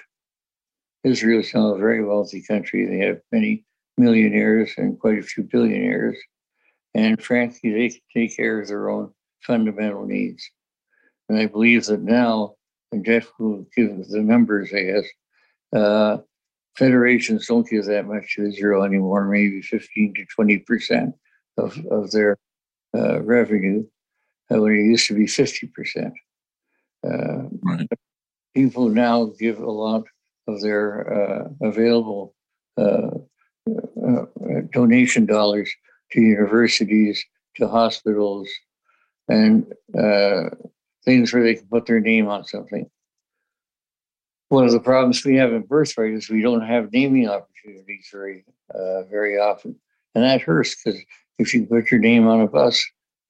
Israel 1.03 1.39
is 1.39 1.53
now 1.53 1.73
a 1.73 1.77
very 1.77 2.03
wealthy 2.03 2.43
country. 2.43 2.85
They 2.85 3.05
have 3.05 3.21
many 3.31 3.65
millionaires 3.97 4.73
and 4.77 4.99
quite 4.99 5.17
a 5.17 5.23
few 5.23 5.43
billionaires. 5.43 6.17
And 6.93 7.21
frankly, 7.21 7.71
they 7.71 7.89
can 7.89 8.01
take 8.13 8.35
care 8.35 8.61
of 8.61 8.67
their 8.67 8.89
own 8.89 9.11
fundamental 9.41 10.05
needs. 10.05 10.47
And 11.29 11.39
I 11.39 11.47
believe 11.47 11.85
that 11.85 12.01
now, 12.01 12.55
and 12.91 13.05
Jeff 13.05 13.31
will 13.39 13.65
give 13.75 14.07
the 14.09 14.21
numbers, 14.21 14.71
I 14.73 14.83
guess, 14.83 15.05
uh, 15.73 16.17
federations 16.75 17.47
don't 17.47 17.67
give 17.67 17.85
that 17.85 18.07
much 18.07 18.35
to 18.35 18.47
Israel 18.47 18.83
anymore, 18.83 19.25
maybe 19.25 19.61
15 19.61 20.13
to 20.15 20.25
20% 20.39 21.13
of, 21.57 21.77
of 21.91 22.11
their 22.11 22.37
uh, 22.97 23.21
revenue, 23.21 23.85
uh, 24.51 24.59
when 24.59 24.73
it 24.73 24.83
used 24.83 25.07
to 25.07 25.13
be 25.13 25.25
50%. 25.25 26.11
Uh, 27.03 27.49
right. 27.63 27.87
People 28.55 28.89
now 28.89 29.25
give 29.39 29.59
a 29.59 29.71
lot 29.71 30.03
of 30.47 30.61
their 30.61 31.13
uh, 31.13 31.47
available 31.61 32.35
uh, 32.77 33.09
donation 34.71 35.25
dollars 35.25 35.71
to 36.11 36.21
universities, 36.21 37.23
to 37.55 37.67
hospitals, 37.67 38.49
and 39.29 39.65
things 41.05 41.33
where 41.33 41.43
they 41.43 41.55
can 41.55 41.67
put 41.67 41.85
their 41.85 41.99
name 41.99 42.27
on 42.27 42.43
something. 42.43 42.89
One 44.51 44.65
of 44.65 44.73
the 44.73 44.81
problems 44.81 45.23
we 45.23 45.37
have 45.37 45.53
in 45.53 45.61
birthright 45.61 46.11
is 46.11 46.29
we 46.29 46.41
don't 46.41 46.67
have 46.67 46.91
naming 46.91 47.29
opportunities 47.29 48.09
very, 48.11 48.43
uh, 48.75 49.03
very 49.03 49.37
often, 49.37 49.77
and 50.13 50.25
that 50.25 50.41
hurts 50.41 50.75
because 50.75 50.99
if 51.39 51.53
you 51.53 51.65
put 51.65 51.89
your 51.89 52.01
name 52.01 52.27
on 52.27 52.41
a 52.41 52.47
bus, 52.47 52.85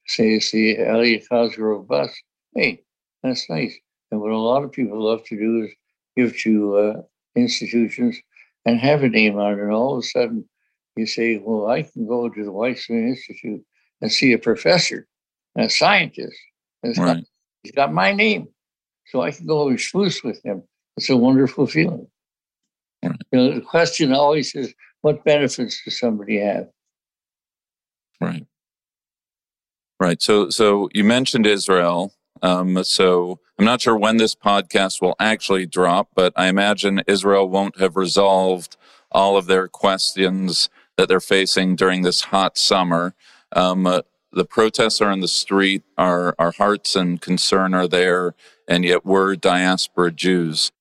say 0.08 0.32
it's 0.32 0.50
the 0.50 0.80
Elliot 0.84 1.26
Cosgrove 1.30 1.88
bus, 1.88 2.12
hey, 2.56 2.82
that's 3.22 3.48
nice. 3.52 3.78
And 4.10 4.20
what 4.20 4.32
a 4.32 4.38
lot 4.38 4.64
of 4.64 4.72
people 4.72 5.00
love 5.00 5.24
to 5.26 5.38
do 5.38 5.64
is 5.66 5.72
give 6.18 6.36
to 6.40 6.78
uh, 6.78 7.02
institutions 7.36 8.18
and 8.66 8.80
have 8.80 9.04
a 9.04 9.08
name 9.08 9.38
on 9.38 9.54
it. 9.54 9.60
And 9.60 9.72
all 9.72 9.94
of 9.94 10.00
a 10.00 10.08
sudden, 10.08 10.50
you 10.96 11.06
say, 11.06 11.38
well, 11.38 11.68
I 11.68 11.84
can 11.84 12.08
go 12.08 12.30
to 12.30 12.44
the 12.44 12.52
Weizmann 12.52 13.10
Institute 13.10 13.64
and 14.02 14.12
see 14.12 14.34
a 14.34 14.40
professor, 14.40 15.06
a 15.56 15.70
scientist, 15.70 16.36
right. 16.84 16.98
got 16.98 17.18
He's 17.62 17.74
got 17.74 17.94
my 17.94 18.12
name. 18.12 18.48
So 19.06 19.22
I 19.22 19.30
can 19.30 19.46
go 19.46 19.68
and 19.68 19.78
schmooze 19.78 20.24
with 20.24 20.42
him. 20.44 20.64
It's 20.98 21.10
a 21.10 21.18
wonderful 21.18 21.68
feeling. 21.68 22.08
You 23.02 23.12
know, 23.32 23.54
the 23.54 23.62
question 23.62 24.14
always 24.14 24.54
is 24.56 24.74
what 25.02 25.24
benefits 25.24 25.84
does 25.84 26.00
somebody 26.00 26.40
have? 26.40 26.68
Right. 28.20 28.46
Right. 30.00 30.22
So 30.22 30.50
so 30.50 30.90
you 30.94 31.04
mentioned 31.04 31.48
Israel. 31.48 32.14
Um, 32.44 32.84
so 32.84 33.40
I'm 33.60 33.66
not 33.66 33.82
sure 33.82 33.96
when 33.96 34.18
this 34.18 34.34
podcast 34.34 35.02
will 35.02 35.16
actually 35.20 35.68
drop, 35.68 36.10
but 36.16 36.34
I 36.36 36.48
imagine 36.48 37.04
Israel 37.08 37.48
won't 37.48 37.80
have 37.80 37.96
resolved 37.96 38.78
all 39.12 39.38
of 39.38 39.46
their 39.46 39.68
questions 39.68 40.70
that 40.98 41.08
they're 41.08 41.20
facing 41.20 41.76
during 41.76 42.02
this 42.02 42.22
hot 42.22 42.58
summer. 42.58 43.14
Um, 43.52 43.86
uh, 43.86 44.02
the 44.32 44.46
protests 44.46 45.02
are 45.02 45.12
in 45.12 45.20
the 45.20 45.28
street, 45.28 45.84
our, 45.98 46.34
our 46.40 46.52
hearts 46.52 46.96
and 46.96 47.22
concern 47.22 47.74
are 47.74 47.88
there, 47.88 48.34
and 48.68 48.86
yet 48.86 49.06
we're 49.06 49.36
diaspora 49.36 50.12
Jews. 50.12 50.72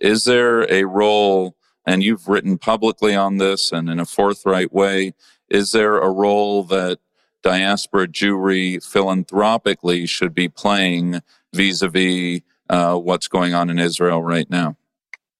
Is 0.00 0.24
there 0.24 0.62
a 0.72 0.84
role 0.84 1.56
and 1.86 2.02
you've 2.02 2.28
written 2.28 2.58
publicly 2.58 3.14
on 3.14 3.38
this 3.38 3.72
and 3.72 3.88
in 3.88 3.98
a 3.98 4.04
forthright 4.04 4.72
way. 4.72 5.12
Is 5.48 5.72
there 5.72 5.98
a 5.98 6.10
role 6.10 6.62
that 6.64 6.98
diaspora 7.42 8.06
Jewry 8.06 8.84
philanthropically 8.84 10.06
should 10.06 10.34
be 10.34 10.48
playing 10.48 11.20
vis 11.52 11.82
a 11.82 11.88
vis 11.88 12.40
what's 12.68 13.28
going 13.28 13.54
on 13.54 13.70
in 13.70 13.78
Israel 13.78 14.22
right 14.22 14.48
now? 14.50 14.76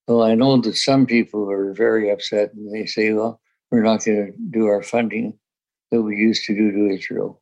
Well, 0.09 0.23
I 0.23 0.35
know 0.35 0.57
that 0.61 0.77
some 0.77 1.07
people 1.07 1.49
are 1.51 1.73
very 1.73 2.11
upset 2.11 2.53
and 2.55 2.75
they 2.75 2.87
say, 2.87 3.13
well, 3.13 3.41
we're 3.71 3.83
not 3.83 4.05
going 4.05 4.27
to 4.27 4.33
do 4.51 4.67
our 4.67 4.83
funding 4.83 5.39
that 5.93 6.03
we 6.03 6.17
used 6.17 6.45
to 6.47 6.55
do 6.55 6.73
to 6.73 6.95
Israel. 6.95 7.41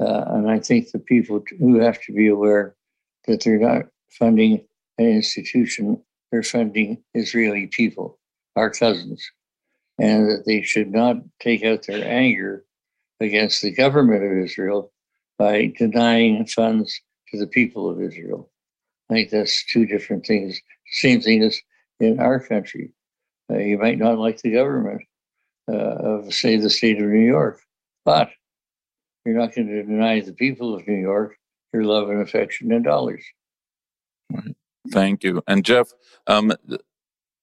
Uh, 0.00 0.24
and 0.28 0.48
I 0.48 0.60
think 0.60 0.90
the 0.90 0.98
people 1.00 1.42
who 1.58 1.80
have 1.80 2.00
to 2.02 2.12
be 2.12 2.28
aware 2.28 2.76
that 3.26 3.42
they're 3.42 3.58
not 3.58 3.86
funding 4.08 4.64
an 4.98 5.06
institution, 5.06 6.00
funding 6.42 7.02
Israeli 7.14 7.68
people, 7.68 8.18
our 8.56 8.70
cousins, 8.70 9.24
and 9.98 10.28
that 10.28 10.44
they 10.46 10.62
should 10.62 10.90
not 10.90 11.16
take 11.40 11.64
out 11.64 11.86
their 11.86 12.06
anger 12.06 12.64
against 13.20 13.62
the 13.62 13.72
government 13.72 14.24
of 14.24 14.44
Israel 14.44 14.92
by 15.38 15.72
denying 15.78 16.46
funds 16.46 17.00
to 17.28 17.38
the 17.38 17.46
people 17.46 17.88
of 17.90 18.00
Israel. 18.00 18.50
I 19.10 19.14
think 19.14 19.30
that's 19.30 19.64
two 19.66 19.86
different 19.86 20.26
things. 20.26 20.60
Same 20.92 21.20
thing 21.20 21.42
as 21.42 21.60
in 22.00 22.20
our 22.20 22.40
country. 22.40 22.92
Uh, 23.50 23.58
you 23.58 23.78
might 23.78 23.98
not 23.98 24.18
like 24.18 24.40
the 24.42 24.52
government 24.52 25.02
uh, 25.70 25.74
of, 25.74 26.34
say, 26.34 26.56
the 26.56 26.70
state 26.70 27.00
of 27.00 27.08
New 27.08 27.26
York, 27.26 27.60
but 28.04 28.30
you're 29.24 29.38
not 29.38 29.54
going 29.54 29.68
to 29.68 29.82
deny 29.82 30.20
the 30.20 30.32
people 30.32 30.74
of 30.74 30.86
New 30.86 31.00
York 31.00 31.36
your 31.76 31.84
love 31.84 32.08
and 32.08 32.22
affection 32.22 32.72
and 32.72 32.84
dollars. 32.84 33.22
Thank 34.90 35.24
you. 35.24 35.42
And 35.46 35.64
Jeff, 35.64 35.92
um, 36.26 36.52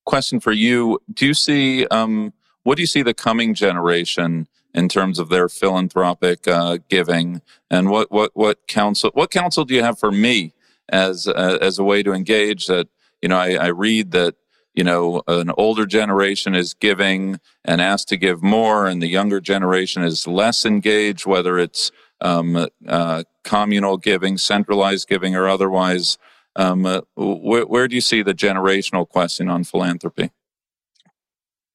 question 0.06 0.40
for 0.40 0.52
you: 0.52 1.00
Do 1.14 1.26
you 1.26 1.34
see 1.34 1.86
um, 1.88 2.34
what 2.64 2.76
do 2.76 2.82
you 2.82 2.88
see 2.88 3.02
the 3.02 3.14
coming 3.14 3.54
generation 3.54 4.48
in 4.74 4.90
terms 4.90 5.20
of 5.20 5.30
their 5.30 5.48
philanthropic 5.48 6.48
uh, 6.48 6.80
giving, 6.90 7.42
and 7.70 7.90
what 7.90 8.12
what 8.12 8.32
what 8.34 8.68
counsel 8.68 9.12
what 9.14 9.32
counsel 9.32 9.66
do 9.66 9.76
you 9.76 9.84
have 9.84 10.00
for 10.00 10.12
me 10.12 10.54
as 10.90 11.28
uh, 11.28 11.58
as 11.62 11.78
a 11.78 11.84
way 11.84 12.04
to 12.04 12.14
engage? 12.14 12.68
That 12.68 12.88
you 13.22 13.30
know, 13.30 13.38
I, 13.38 13.54
I 13.54 13.68
read 13.68 14.12
that 14.12 14.36
you 14.74 14.84
know 14.84 15.22
an 15.28 15.52
older 15.58 15.86
generation 15.86 16.56
is 16.56 16.74
giving 16.74 17.40
and 17.64 17.82
asked 17.82 18.10
to 18.10 18.18
give 18.18 18.42
more, 18.42 18.88
and 18.88 19.02
the 19.02 19.08
younger 19.08 19.40
generation 19.40 20.04
is 20.04 20.28
less 20.28 20.66
engaged, 20.66 21.26
whether 21.26 21.60
it's 21.60 21.92
um, 22.22 22.68
uh, 22.88 23.24
communal 23.44 23.98
giving, 23.98 24.38
centralized 24.38 25.08
giving, 25.08 25.36
or 25.36 25.48
otherwise. 25.48 26.18
Um, 26.56 26.86
uh, 26.86 27.02
where, 27.16 27.66
where, 27.66 27.88
do 27.88 27.96
you 27.96 28.02
see 28.02 28.22
the 28.22 28.34
generational 28.34 29.08
question 29.08 29.50
on 29.50 29.64
philanthropy? 29.64 30.32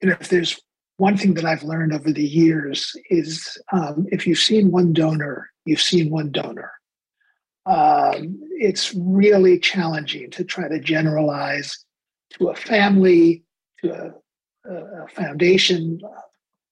You 0.01 0.11
know, 0.11 0.17
if 0.21 0.29
there's 0.29 0.61
one 0.99 1.17
thing 1.17 1.35
that 1.35 1.45
I've 1.45 1.65
learned 1.65 1.93
over 1.93 2.13
the 2.13 2.25
years 2.25 2.95
is 3.11 3.59
um, 3.73 4.07
if 4.13 4.27
you've 4.27 4.39
seen 4.39 4.71
one 4.71 4.93
donor, 4.93 5.51
you've 5.65 5.81
seen 5.81 6.11
one 6.11 6.31
donor. 6.31 6.73
Um, 7.67 8.39
it's 8.53 8.95
really 8.95 9.59
challenging 9.59 10.31
to 10.31 10.45
try 10.45 10.69
to 10.69 10.79
generalize 10.79 11.85
to 12.35 12.49
a 12.49 12.55
family, 12.55 13.45
to 13.83 14.15
a, 14.65 14.75
a 14.75 15.09
foundation, 15.09 16.01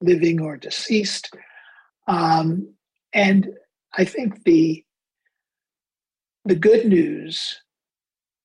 living 0.01 0.40
or 0.40 0.57
deceased. 0.57 1.35
Um, 2.07 2.73
and 3.12 3.51
I 3.95 4.05
think 4.05 4.45
the 4.45 4.83
the 6.45 6.55
good 6.55 6.87
news 6.87 7.61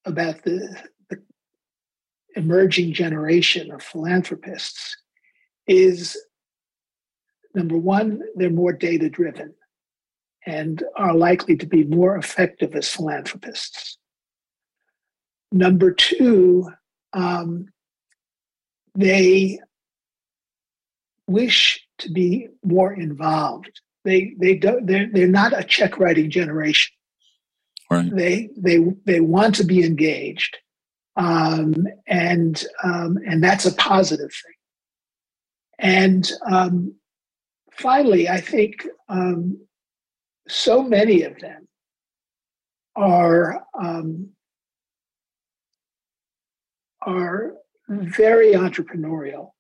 about 0.05 0.43
the, 0.43 0.75
the 1.09 1.21
emerging 2.35 2.93
generation 2.93 3.71
of 3.71 3.83
philanthropists 3.83 4.97
is 5.67 6.17
number 7.53 7.77
one, 7.77 8.21
they're 8.35 8.49
more 8.49 8.73
data 8.73 9.09
driven 9.09 9.53
and 10.45 10.83
are 10.95 11.13
likely 11.13 11.55
to 11.57 11.65
be 11.65 11.83
more 11.83 12.17
effective 12.17 12.75
as 12.75 12.89
philanthropists. 12.89 13.97
Number 15.51 15.91
two, 15.91 16.71
um, 17.13 17.67
they 18.95 19.59
wish 21.27 21.85
to 21.99 22.11
be 22.11 22.47
more 22.63 22.93
involved. 22.93 23.81
They 24.03 24.33
they 24.39 24.55
don't 24.55 24.85
they're, 24.87 25.09
they're 25.11 25.27
not 25.27 25.57
a 25.57 25.63
check 25.63 25.99
writing 25.99 26.29
generation. 26.29 26.93
Right. 27.91 28.09
They 28.15 28.49
they 28.55 28.77
they 29.05 29.19
want 29.19 29.55
to 29.55 29.65
be 29.65 29.83
engaged, 29.83 30.57
um, 31.17 31.75
and 32.07 32.63
um, 32.81 33.17
and 33.27 33.43
that's 33.43 33.65
a 33.65 33.73
positive 33.73 34.31
thing. 34.31 34.53
And 35.77 36.31
um, 36.49 36.95
finally, 37.73 38.29
I 38.29 38.39
think 38.39 38.87
um, 39.09 39.59
so 40.47 40.81
many 40.81 41.23
of 41.23 41.37
them 41.41 41.67
are 42.95 43.61
um, 43.77 44.29
are 47.01 47.55
very 47.89 48.53
entrepreneurial, 48.53 49.51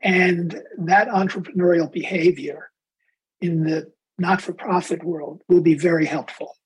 and 0.00 0.60
that 0.78 1.06
entrepreneurial 1.06 1.92
behavior 1.92 2.72
in 3.40 3.62
the 3.62 3.92
not-for-profit 4.18 5.04
world 5.04 5.42
will 5.48 5.60
be 5.60 5.78
very 5.78 6.06
helpful 6.06 6.56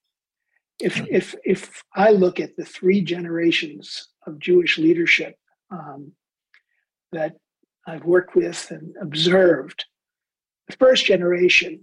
if 0.80 1.00
if 1.08 1.34
if 1.44 1.82
I 1.94 2.10
look 2.10 2.40
at 2.40 2.56
the 2.56 2.64
three 2.64 3.02
generations 3.02 4.08
of 4.26 4.38
Jewish 4.38 4.78
leadership 4.78 5.36
um, 5.70 6.12
that 7.12 7.36
I've 7.86 8.04
worked 8.04 8.34
with 8.34 8.70
and 8.70 8.94
observed, 9.00 9.84
the 10.68 10.76
first 10.76 11.04
generation 11.04 11.80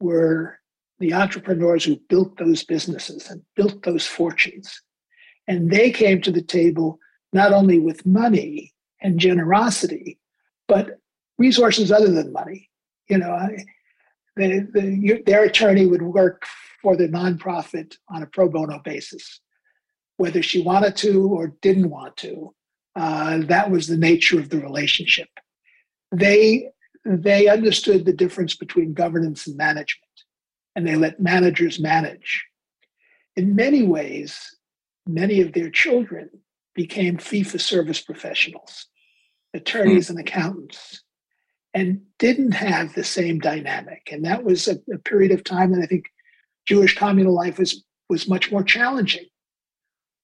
were 0.00 0.58
the 0.98 1.12
entrepreneurs 1.12 1.84
who 1.84 2.00
built 2.08 2.36
those 2.38 2.64
businesses 2.64 3.30
and 3.30 3.42
built 3.54 3.82
those 3.82 4.06
fortunes, 4.06 4.82
and 5.46 5.70
they 5.70 5.90
came 5.90 6.20
to 6.22 6.32
the 6.32 6.42
table 6.42 6.98
not 7.32 7.52
only 7.52 7.78
with 7.78 8.06
money 8.06 8.72
and 9.00 9.20
generosity, 9.20 10.18
but 10.68 10.98
resources 11.38 11.92
other 11.92 12.10
than 12.10 12.32
money. 12.32 12.70
You 13.08 13.18
know, 13.18 13.48
the, 14.36 14.68
the, 14.72 15.22
their 15.24 15.44
attorney 15.44 15.86
would 15.86 16.02
work 16.02 16.44
for 16.82 16.96
the 16.96 17.08
nonprofit 17.08 17.96
on 18.08 18.22
a 18.22 18.26
pro 18.26 18.48
bono 18.48 18.80
basis, 18.84 19.40
whether 20.18 20.42
she 20.42 20.62
wanted 20.62 20.94
to 20.96 21.26
or 21.28 21.54
didn't 21.62 21.90
want 21.90 22.16
to. 22.18 22.54
Uh, 22.94 23.38
that 23.44 23.70
was 23.70 23.86
the 23.86 23.96
nature 23.96 24.38
of 24.38 24.48
the 24.48 24.60
relationship. 24.60 25.28
They 26.12 26.70
they 27.04 27.48
understood 27.48 28.04
the 28.04 28.12
difference 28.12 28.56
between 28.56 28.92
governance 28.92 29.46
and 29.46 29.56
management, 29.56 30.10
and 30.74 30.86
they 30.86 30.96
let 30.96 31.20
managers 31.20 31.78
manage. 31.78 32.44
In 33.36 33.54
many 33.54 33.84
ways, 33.84 34.56
many 35.06 35.40
of 35.40 35.52
their 35.52 35.70
children 35.70 36.30
became 36.74 37.16
fee 37.16 37.44
for 37.44 37.58
service 37.58 38.00
professionals, 38.00 38.86
attorneys 39.54 40.10
and 40.10 40.18
accountants, 40.18 41.02
and 41.76 42.00
didn't 42.18 42.52
have 42.52 42.94
the 42.94 43.04
same 43.04 43.38
dynamic. 43.38 44.08
And 44.10 44.24
that 44.24 44.42
was 44.42 44.66
a, 44.66 44.78
a 44.90 44.98
period 44.98 45.30
of 45.30 45.44
time 45.44 45.72
that 45.72 45.82
I 45.82 45.86
think 45.86 46.06
Jewish 46.64 46.96
communal 46.96 47.34
life 47.34 47.58
was 47.58 47.84
was 48.08 48.28
much 48.28 48.50
more 48.50 48.62
challenging 48.62 49.26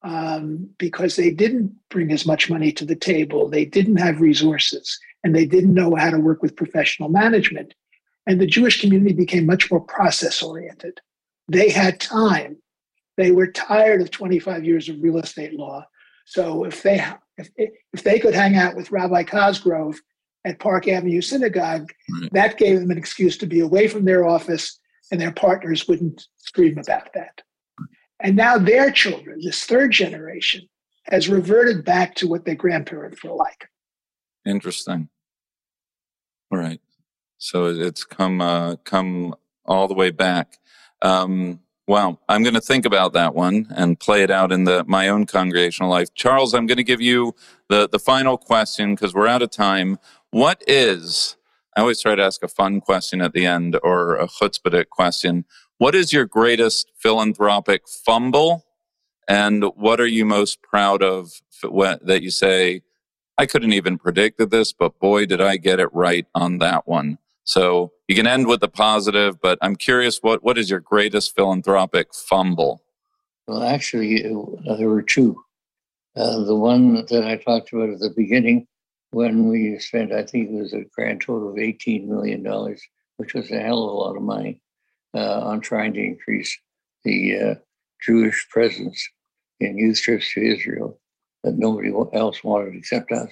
um, 0.02 0.70
because 0.78 1.14
they 1.14 1.30
didn't 1.30 1.70
bring 1.90 2.10
as 2.10 2.24
much 2.24 2.48
money 2.48 2.72
to 2.72 2.86
the 2.86 2.96
table, 2.96 3.48
they 3.48 3.66
didn't 3.66 3.98
have 3.98 4.20
resources, 4.20 4.98
and 5.22 5.34
they 5.34 5.44
didn't 5.44 5.74
know 5.74 5.94
how 5.94 6.10
to 6.10 6.18
work 6.18 6.42
with 6.42 6.56
professional 6.56 7.10
management. 7.10 7.74
And 8.26 8.40
the 8.40 8.46
Jewish 8.46 8.80
community 8.80 9.12
became 9.12 9.44
much 9.44 9.70
more 9.70 9.80
process 9.80 10.42
oriented. 10.42 11.00
They 11.48 11.68
had 11.68 12.00
time. 12.00 12.56
They 13.18 13.30
were 13.30 13.48
tired 13.48 14.00
of 14.00 14.10
25 14.10 14.64
years 14.64 14.88
of 14.88 15.02
real 15.02 15.18
estate 15.18 15.52
law. 15.52 15.84
So 16.24 16.64
if 16.64 16.82
they 16.82 17.04
if, 17.36 17.50
if 17.92 18.04
they 18.04 18.18
could 18.18 18.34
hang 18.34 18.56
out 18.56 18.74
with 18.74 18.90
Rabbi 18.90 19.24
Cosgrove 19.24 20.00
at 20.44 20.58
Park 20.58 20.88
Avenue 20.88 21.20
Synagogue, 21.20 21.92
that 22.32 22.58
gave 22.58 22.80
them 22.80 22.90
an 22.90 22.98
excuse 22.98 23.36
to 23.38 23.46
be 23.46 23.60
away 23.60 23.88
from 23.88 24.04
their 24.04 24.26
office 24.26 24.80
and 25.10 25.20
their 25.20 25.32
partners 25.32 25.86
wouldn't 25.86 26.26
scream 26.38 26.78
about 26.78 27.12
that. 27.14 27.42
And 28.20 28.34
now 28.34 28.56
their 28.56 28.90
children, 28.90 29.40
this 29.42 29.64
third 29.64 29.92
generation, 29.92 30.62
has 31.04 31.28
reverted 31.28 31.84
back 31.84 32.14
to 32.16 32.28
what 32.28 32.44
their 32.44 32.54
grandparents 32.54 33.22
were 33.22 33.34
like. 33.34 33.68
Interesting. 34.46 35.08
All 36.50 36.58
right. 36.58 36.80
So 37.38 37.66
it's 37.66 38.04
come 38.04 38.40
uh, 38.40 38.76
come 38.76 39.34
all 39.66 39.88
the 39.88 39.94
way 39.94 40.10
back. 40.10 40.58
Um, 41.02 41.60
well, 41.88 42.20
I'm 42.28 42.42
going 42.42 42.54
to 42.54 42.60
think 42.60 42.84
about 42.86 43.12
that 43.14 43.34
one 43.34 43.66
and 43.74 43.98
play 43.98 44.22
it 44.22 44.30
out 44.30 44.52
in 44.52 44.64
the 44.64 44.84
my 44.86 45.08
own 45.08 45.26
congregational 45.26 45.90
life. 45.90 46.14
Charles, 46.14 46.54
I'm 46.54 46.66
going 46.66 46.76
to 46.78 46.84
give 46.84 47.00
you 47.00 47.34
the 47.68 47.88
the 47.88 47.98
final 47.98 48.38
question 48.38 48.94
because 48.94 49.14
we're 49.14 49.26
out 49.26 49.42
of 49.42 49.50
time. 49.50 49.98
What 50.32 50.64
is 50.66 51.36
I 51.76 51.80
always 51.80 52.02
try 52.02 52.14
to 52.14 52.22
ask 52.22 52.42
a 52.42 52.48
fun 52.48 52.80
question 52.80 53.22
at 53.22 53.32
the 53.32 53.46
end 53.46 53.78
or 53.82 54.16
a 54.16 54.26
chutzpah 54.26 54.88
question. 54.90 55.46
What 55.78 55.94
is 55.94 56.12
your 56.12 56.26
greatest 56.26 56.92
philanthropic 56.98 57.88
fumble? 57.88 58.66
And 59.26 59.64
what 59.76 60.00
are 60.00 60.06
you 60.06 60.26
most 60.26 60.60
proud 60.62 61.02
of 61.02 61.32
that 61.62 62.20
you 62.22 62.30
say, 62.30 62.82
I 63.38 63.46
couldn't 63.46 63.72
even 63.72 63.96
predict 63.96 64.50
this, 64.50 64.72
but 64.72 64.98
boy, 64.98 65.26
did 65.26 65.40
I 65.40 65.56
get 65.56 65.80
it 65.80 65.88
right 65.92 66.26
on 66.34 66.58
that 66.58 66.86
one. 66.86 67.18
So 67.44 67.92
you 68.08 68.14
can 68.14 68.26
end 68.26 68.46
with 68.46 68.60
the 68.60 68.68
positive, 68.68 69.40
but 69.40 69.58
I'm 69.62 69.76
curious 69.76 70.18
what, 70.18 70.42
what 70.42 70.58
is 70.58 70.68
your 70.68 70.80
greatest 70.80 71.34
philanthropic 71.34 72.14
fumble? 72.14 72.82
Well, 73.46 73.62
actually, 73.62 74.24
uh, 74.24 74.76
there 74.76 74.88
were 74.88 75.02
two. 75.02 75.42
Uh, 76.16 76.44
the 76.44 76.56
one 76.56 77.06
that 77.06 77.24
I 77.24 77.36
talked 77.36 77.72
about 77.72 77.90
at 77.90 78.00
the 78.00 78.12
beginning, 78.14 78.66
when 79.12 79.46
we 79.46 79.78
spent, 79.78 80.12
I 80.12 80.24
think 80.24 80.50
it 80.50 80.54
was 80.54 80.72
a 80.72 80.84
grand 80.94 81.20
total 81.20 81.50
of 81.50 81.56
$18 81.56 82.06
million, 82.06 82.42
which 83.18 83.34
was 83.34 83.50
a 83.50 83.60
hell 83.60 83.84
of 83.84 83.90
a 83.90 83.94
lot 83.94 84.16
of 84.16 84.22
money, 84.22 84.60
uh, 85.14 85.40
on 85.40 85.60
trying 85.60 85.92
to 85.94 86.00
increase 86.00 86.58
the 87.04 87.38
uh, 87.38 87.54
Jewish 88.02 88.48
presence 88.48 89.06
in 89.60 89.78
youth 89.78 90.00
trips 90.00 90.32
to 90.32 90.40
Israel 90.40 90.98
that 91.44 91.58
nobody 91.58 91.92
else 92.14 92.42
wanted 92.42 92.74
except 92.74 93.12
us. 93.12 93.30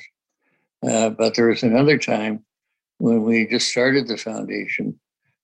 Uh, 0.86 1.10
but 1.10 1.34
there 1.34 1.48
was 1.48 1.62
another 1.62 1.98
time 1.98 2.44
when 2.98 3.22
we 3.22 3.46
just 3.46 3.68
started 3.68 4.06
the 4.06 4.16
foundation. 4.16 4.98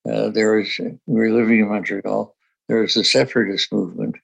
Uh, 0.09 0.29
there 0.29 0.57
was 0.57 0.79
we 0.79 0.97
were 1.07 1.31
living 1.31 1.61
in 1.61 1.69
Montreal. 1.69 2.35
There 2.69 2.81
was 2.81 2.97
a 2.97 3.05
separatist 3.05 3.73
movement, 3.73 4.17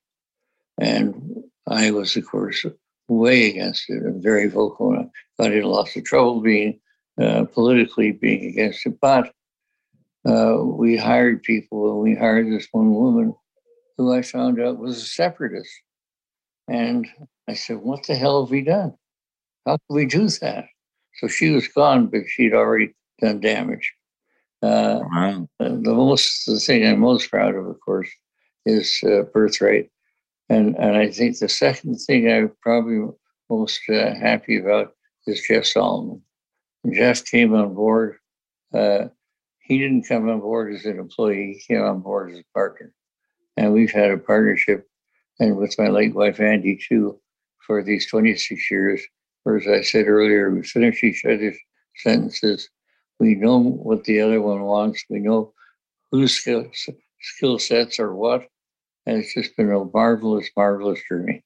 and 0.78 1.44
I 1.66 1.90
was, 1.90 2.16
of 2.16 2.26
course, 2.26 2.64
way 3.18 3.50
against 3.50 3.88
it 3.88 4.02
and 4.02 4.22
very 4.22 4.48
vocal. 4.48 4.92
And 4.92 5.10
I 5.38 5.44
got 5.44 5.52
in 5.52 5.64
lots 5.64 5.96
of 5.96 6.04
trouble 6.04 6.40
being 6.40 6.80
uh, 7.20 7.44
politically 7.44 8.12
being 8.12 8.44
against 8.46 8.86
it. 8.86 8.98
But 9.00 9.32
uh, 10.26 10.58
we 10.62 10.96
hired 10.96 11.42
people, 11.42 11.90
and 11.90 12.00
we 12.00 12.14
hired 12.14 12.50
this 12.50 12.68
one 12.72 12.94
woman 12.94 13.34
who 13.96 14.12
I 14.12 14.22
found 14.22 14.60
out 14.60 14.78
was 14.78 14.98
a 14.98 15.06
separatist. 15.06 15.72
And 16.68 17.06
I 17.48 17.54
said, 17.54 17.78
What 17.78 18.06
the 18.06 18.14
hell 18.14 18.42
have 18.42 18.50
we 18.50 18.62
done? 18.62 18.94
How 19.66 19.76
can 19.76 19.96
we 19.96 20.06
do 20.06 20.28
that? 20.28 20.66
So 21.16 21.28
she 21.28 21.50
was 21.50 21.68
gone, 21.68 22.06
but 22.06 22.22
she'd 22.28 22.54
already 22.54 22.94
done 23.20 23.40
damage. 23.40 23.92
Uh, 24.62 25.00
wow. 25.12 25.48
The 25.58 25.92
most, 25.92 26.46
the 26.46 26.58
thing 26.58 26.86
I'm 26.86 27.00
most 27.00 27.30
proud 27.30 27.54
of, 27.54 27.66
of 27.66 27.80
course, 27.80 28.08
is 28.64 29.00
uh, 29.04 29.22
birthright. 29.22 29.90
And, 30.48 30.76
and 30.76 30.96
I 30.96 31.10
think 31.10 31.38
the 31.38 31.48
second 31.48 31.96
thing 31.96 32.30
I'm 32.30 32.52
probably 32.60 33.08
most 33.48 33.80
uh, 33.88 34.14
happy 34.14 34.58
about 34.58 34.92
is 35.26 35.42
Jeff 35.46 35.64
Solomon. 35.64 36.22
Jeff 36.90 37.24
came 37.24 37.54
on 37.54 37.74
board. 37.74 38.16
Uh, 38.74 39.08
he 39.60 39.78
didn't 39.78 40.08
come 40.08 40.28
on 40.28 40.40
board 40.40 40.74
as 40.74 40.84
an 40.84 40.98
employee, 40.98 41.54
he 41.54 41.74
came 41.74 41.82
on 41.82 42.00
board 42.00 42.32
as 42.32 42.38
a 42.38 42.44
partner. 42.54 42.92
And 43.56 43.72
we've 43.72 43.92
had 43.92 44.10
a 44.10 44.18
partnership, 44.18 44.88
and 45.38 45.56
with 45.56 45.78
my 45.78 45.88
late 45.88 46.14
wife, 46.14 46.40
Andy, 46.40 46.76
too, 46.76 47.20
for 47.66 47.82
these 47.82 48.08
26 48.08 48.70
years. 48.70 49.02
Or 49.44 49.56
as 49.56 49.66
I 49.66 49.82
said 49.82 50.06
earlier, 50.06 50.50
we 50.50 50.62
finish 50.62 51.02
each 51.02 51.24
other's 51.24 51.58
sentences. 51.96 52.68
We 53.18 53.34
know 53.34 53.58
what 53.58 54.04
the 54.04 54.20
other 54.20 54.40
one 54.40 54.62
wants. 54.62 55.04
We 55.08 55.20
know 55.20 55.52
whose 56.10 56.34
skill, 56.34 56.70
skill 57.20 57.58
sets 57.58 57.98
are 57.98 58.14
what. 58.14 58.46
And 59.06 59.18
it's 59.18 59.34
just 59.34 59.56
been 59.56 59.70
a 59.70 59.84
marvelous, 59.84 60.48
marvelous 60.56 61.00
journey. 61.08 61.44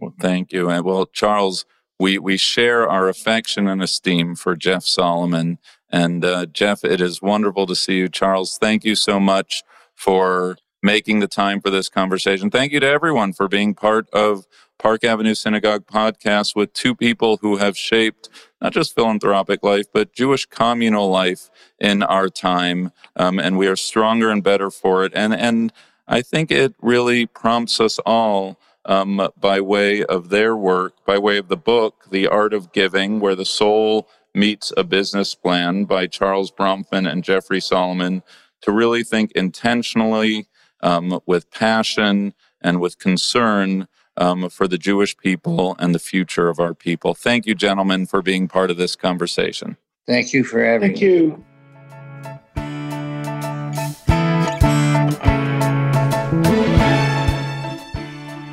Well, 0.00 0.14
thank 0.20 0.52
you. 0.52 0.68
And 0.68 0.84
well, 0.84 1.06
Charles, 1.06 1.64
we, 1.98 2.18
we 2.18 2.36
share 2.36 2.88
our 2.88 3.08
affection 3.08 3.68
and 3.68 3.82
esteem 3.82 4.34
for 4.34 4.56
Jeff 4.56 4.84
Solomon. 4.84 5.58
And 5.90 6.24
uh, 6.24 6.46
Jeff, 6.46 6.84
it 6.84 7.00
is 7.00 7.22
wonderful 7.22 7.66
to 7.66 7.74
see 7.74 7.98
you. 7.98 8.08
Charles, 8.08 8.58
thank 8.58 8.84
you 8.84 8.94
so 8.94 9.20
much 9.20 9.62
for 9.94 10.58
making 10.82 11.20
the 11.20 11.28
time 11.28 11.60
for 11.60 11.70
this 11.70 11.88
conversation. 11.88 12.50
Thank 12.50 12.72
you 12.72 12.80
to 12.80 12.86
everyone 12.86 13.32
for 13.32 13.48
being 13.48 13.74
part 13.74 14.08
of 14.10 14.46
Park 14.78 15.04
Avenue 15.04 15.34
Synagogue 15.34 15.86
podcast 15.86 16.54
with 16.54 16.72
two 16.72 16.94
people 16.94 17.38
who 17.38 17.56
have 17.56 17.78
shaped 17.78 18.28
not 18.60 18.72
just 18.72 18.94
philanthropic 18.94 19.62
life, 19.62 19.86
but 19.92 20.12
Jewish 20.12 20.44
communal 20.46 21.08
life 21.08 21.50
in 21.78 22.02
our 22.02 22.28
time. 22.28 22.92
Um, 23.16 23.38
and 23.38 23.56
we 23.56 23.68
are 23.68 23.76
stronger 23.76 24.30
and 24.30 24.42
better 24.42 24.70
for 24.70 25.04
it. 25.04 25.12
And, 25.14 25.34
and 25.34 25.72
I 26.08 26.22
think 26.22 26.50
it 26.50 26.74
really 26.80 27.26
prompts 27.26 27.80
us 27.80 27.98
all 28.00 28.58
um, 28.84 29.28
by 29.38 29.60
way 29.60 30.04
of 30.04 30.28
their 30.28 30.56
work, 30.56 31.04
by 31.04 31.18
way 31.18 31.38
of 31.38 31.48
the 31.48 31.56
book, 31.56 32.06
The 32.10 32.28
Art 32.28 32.54
of 32.54 32.72
Giving, 32.72 33.20
where 33.20 33.34
the 33.34 33.44
soul 33.44 34.08
meets 34.34 34.72
a 34.76 34.84
business 34.84 35.34
plan 35.34 35.84
by 35.84 36.06
Charles 36.06 36.52
Bronfman 36.52 37.10
and 37.10 37.24
Jeffrey 37.24 37.60
Solomon, 37.60 38.22
to 38.62 38.70
really 38.70 39.02
think 39.02 39.32
intentionally, 39.32 40.46
um, 40.82 41.20
with 41.26 41.50
passion, 41.50 42.34
and 42.60 42.80
with 42.80 42.98
concern 42.98 43.88
um, 44.16 44.48
for 44.48 44.68
the 44.68 44.78
Jewish 44.78 45.16
people 45.16 45.76
and 45.78 45.94
the 45.94 45.98
future 45.98 46.48
of 46.48 46.58
our 46.58 46.74
people. 46.74 47.14
Thank 47.14 47.46
you, 47.46 47.54
gentlemen, 47.54 48.06
for 48.06 48.22
being 48.22 48.48
part 48.48 48.70
of 48.70 48.76
this 48.76 48.96
conversation. 48.96 49.76
Thank 50.06 50.32
you 50.32 50.44
for 50.44 50.64
having 50.64 50.90
Thank 50.90 51.00
you. 51.00 51.44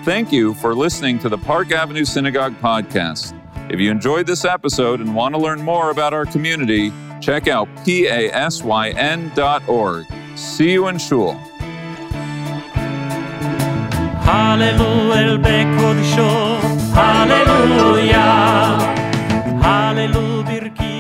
Thank 0.04 0.34
you 0.34 0.54
for 0.56 0.76
listening 0.76 1.18
to 1.20 1.30
the 1.30 1.38
Park 1.38 1.72
Avenue 1.72 2.04
Synagogue 2.04 2.60
podcast. 2.60 3.34
If 3.72 3.80
you 3.80 3.90
enjoyed 3.90 4.28
this 4.28 4.44
episode 4.44 5.00
and 5.00 5.16
want 5.16 5.34
to 5.34 5.40
learn 5.40 5.62
more 5.62 5.92
about 5.92 6.14
our 6.14 6.26
community, 6.26 6.92
check 7.22 7.48
out 7.48 7.70
pasyn.org. 7.86 8.36
See 10.36 10.74
you 10.74 10.88
in 10.90 10.98
Shul. 10.98 11.32
Hallelujah, 14.24 15.22
el 15.24 15.38
Hallelujah. 16.94 18.20
Hallelujah, 19.62 20.93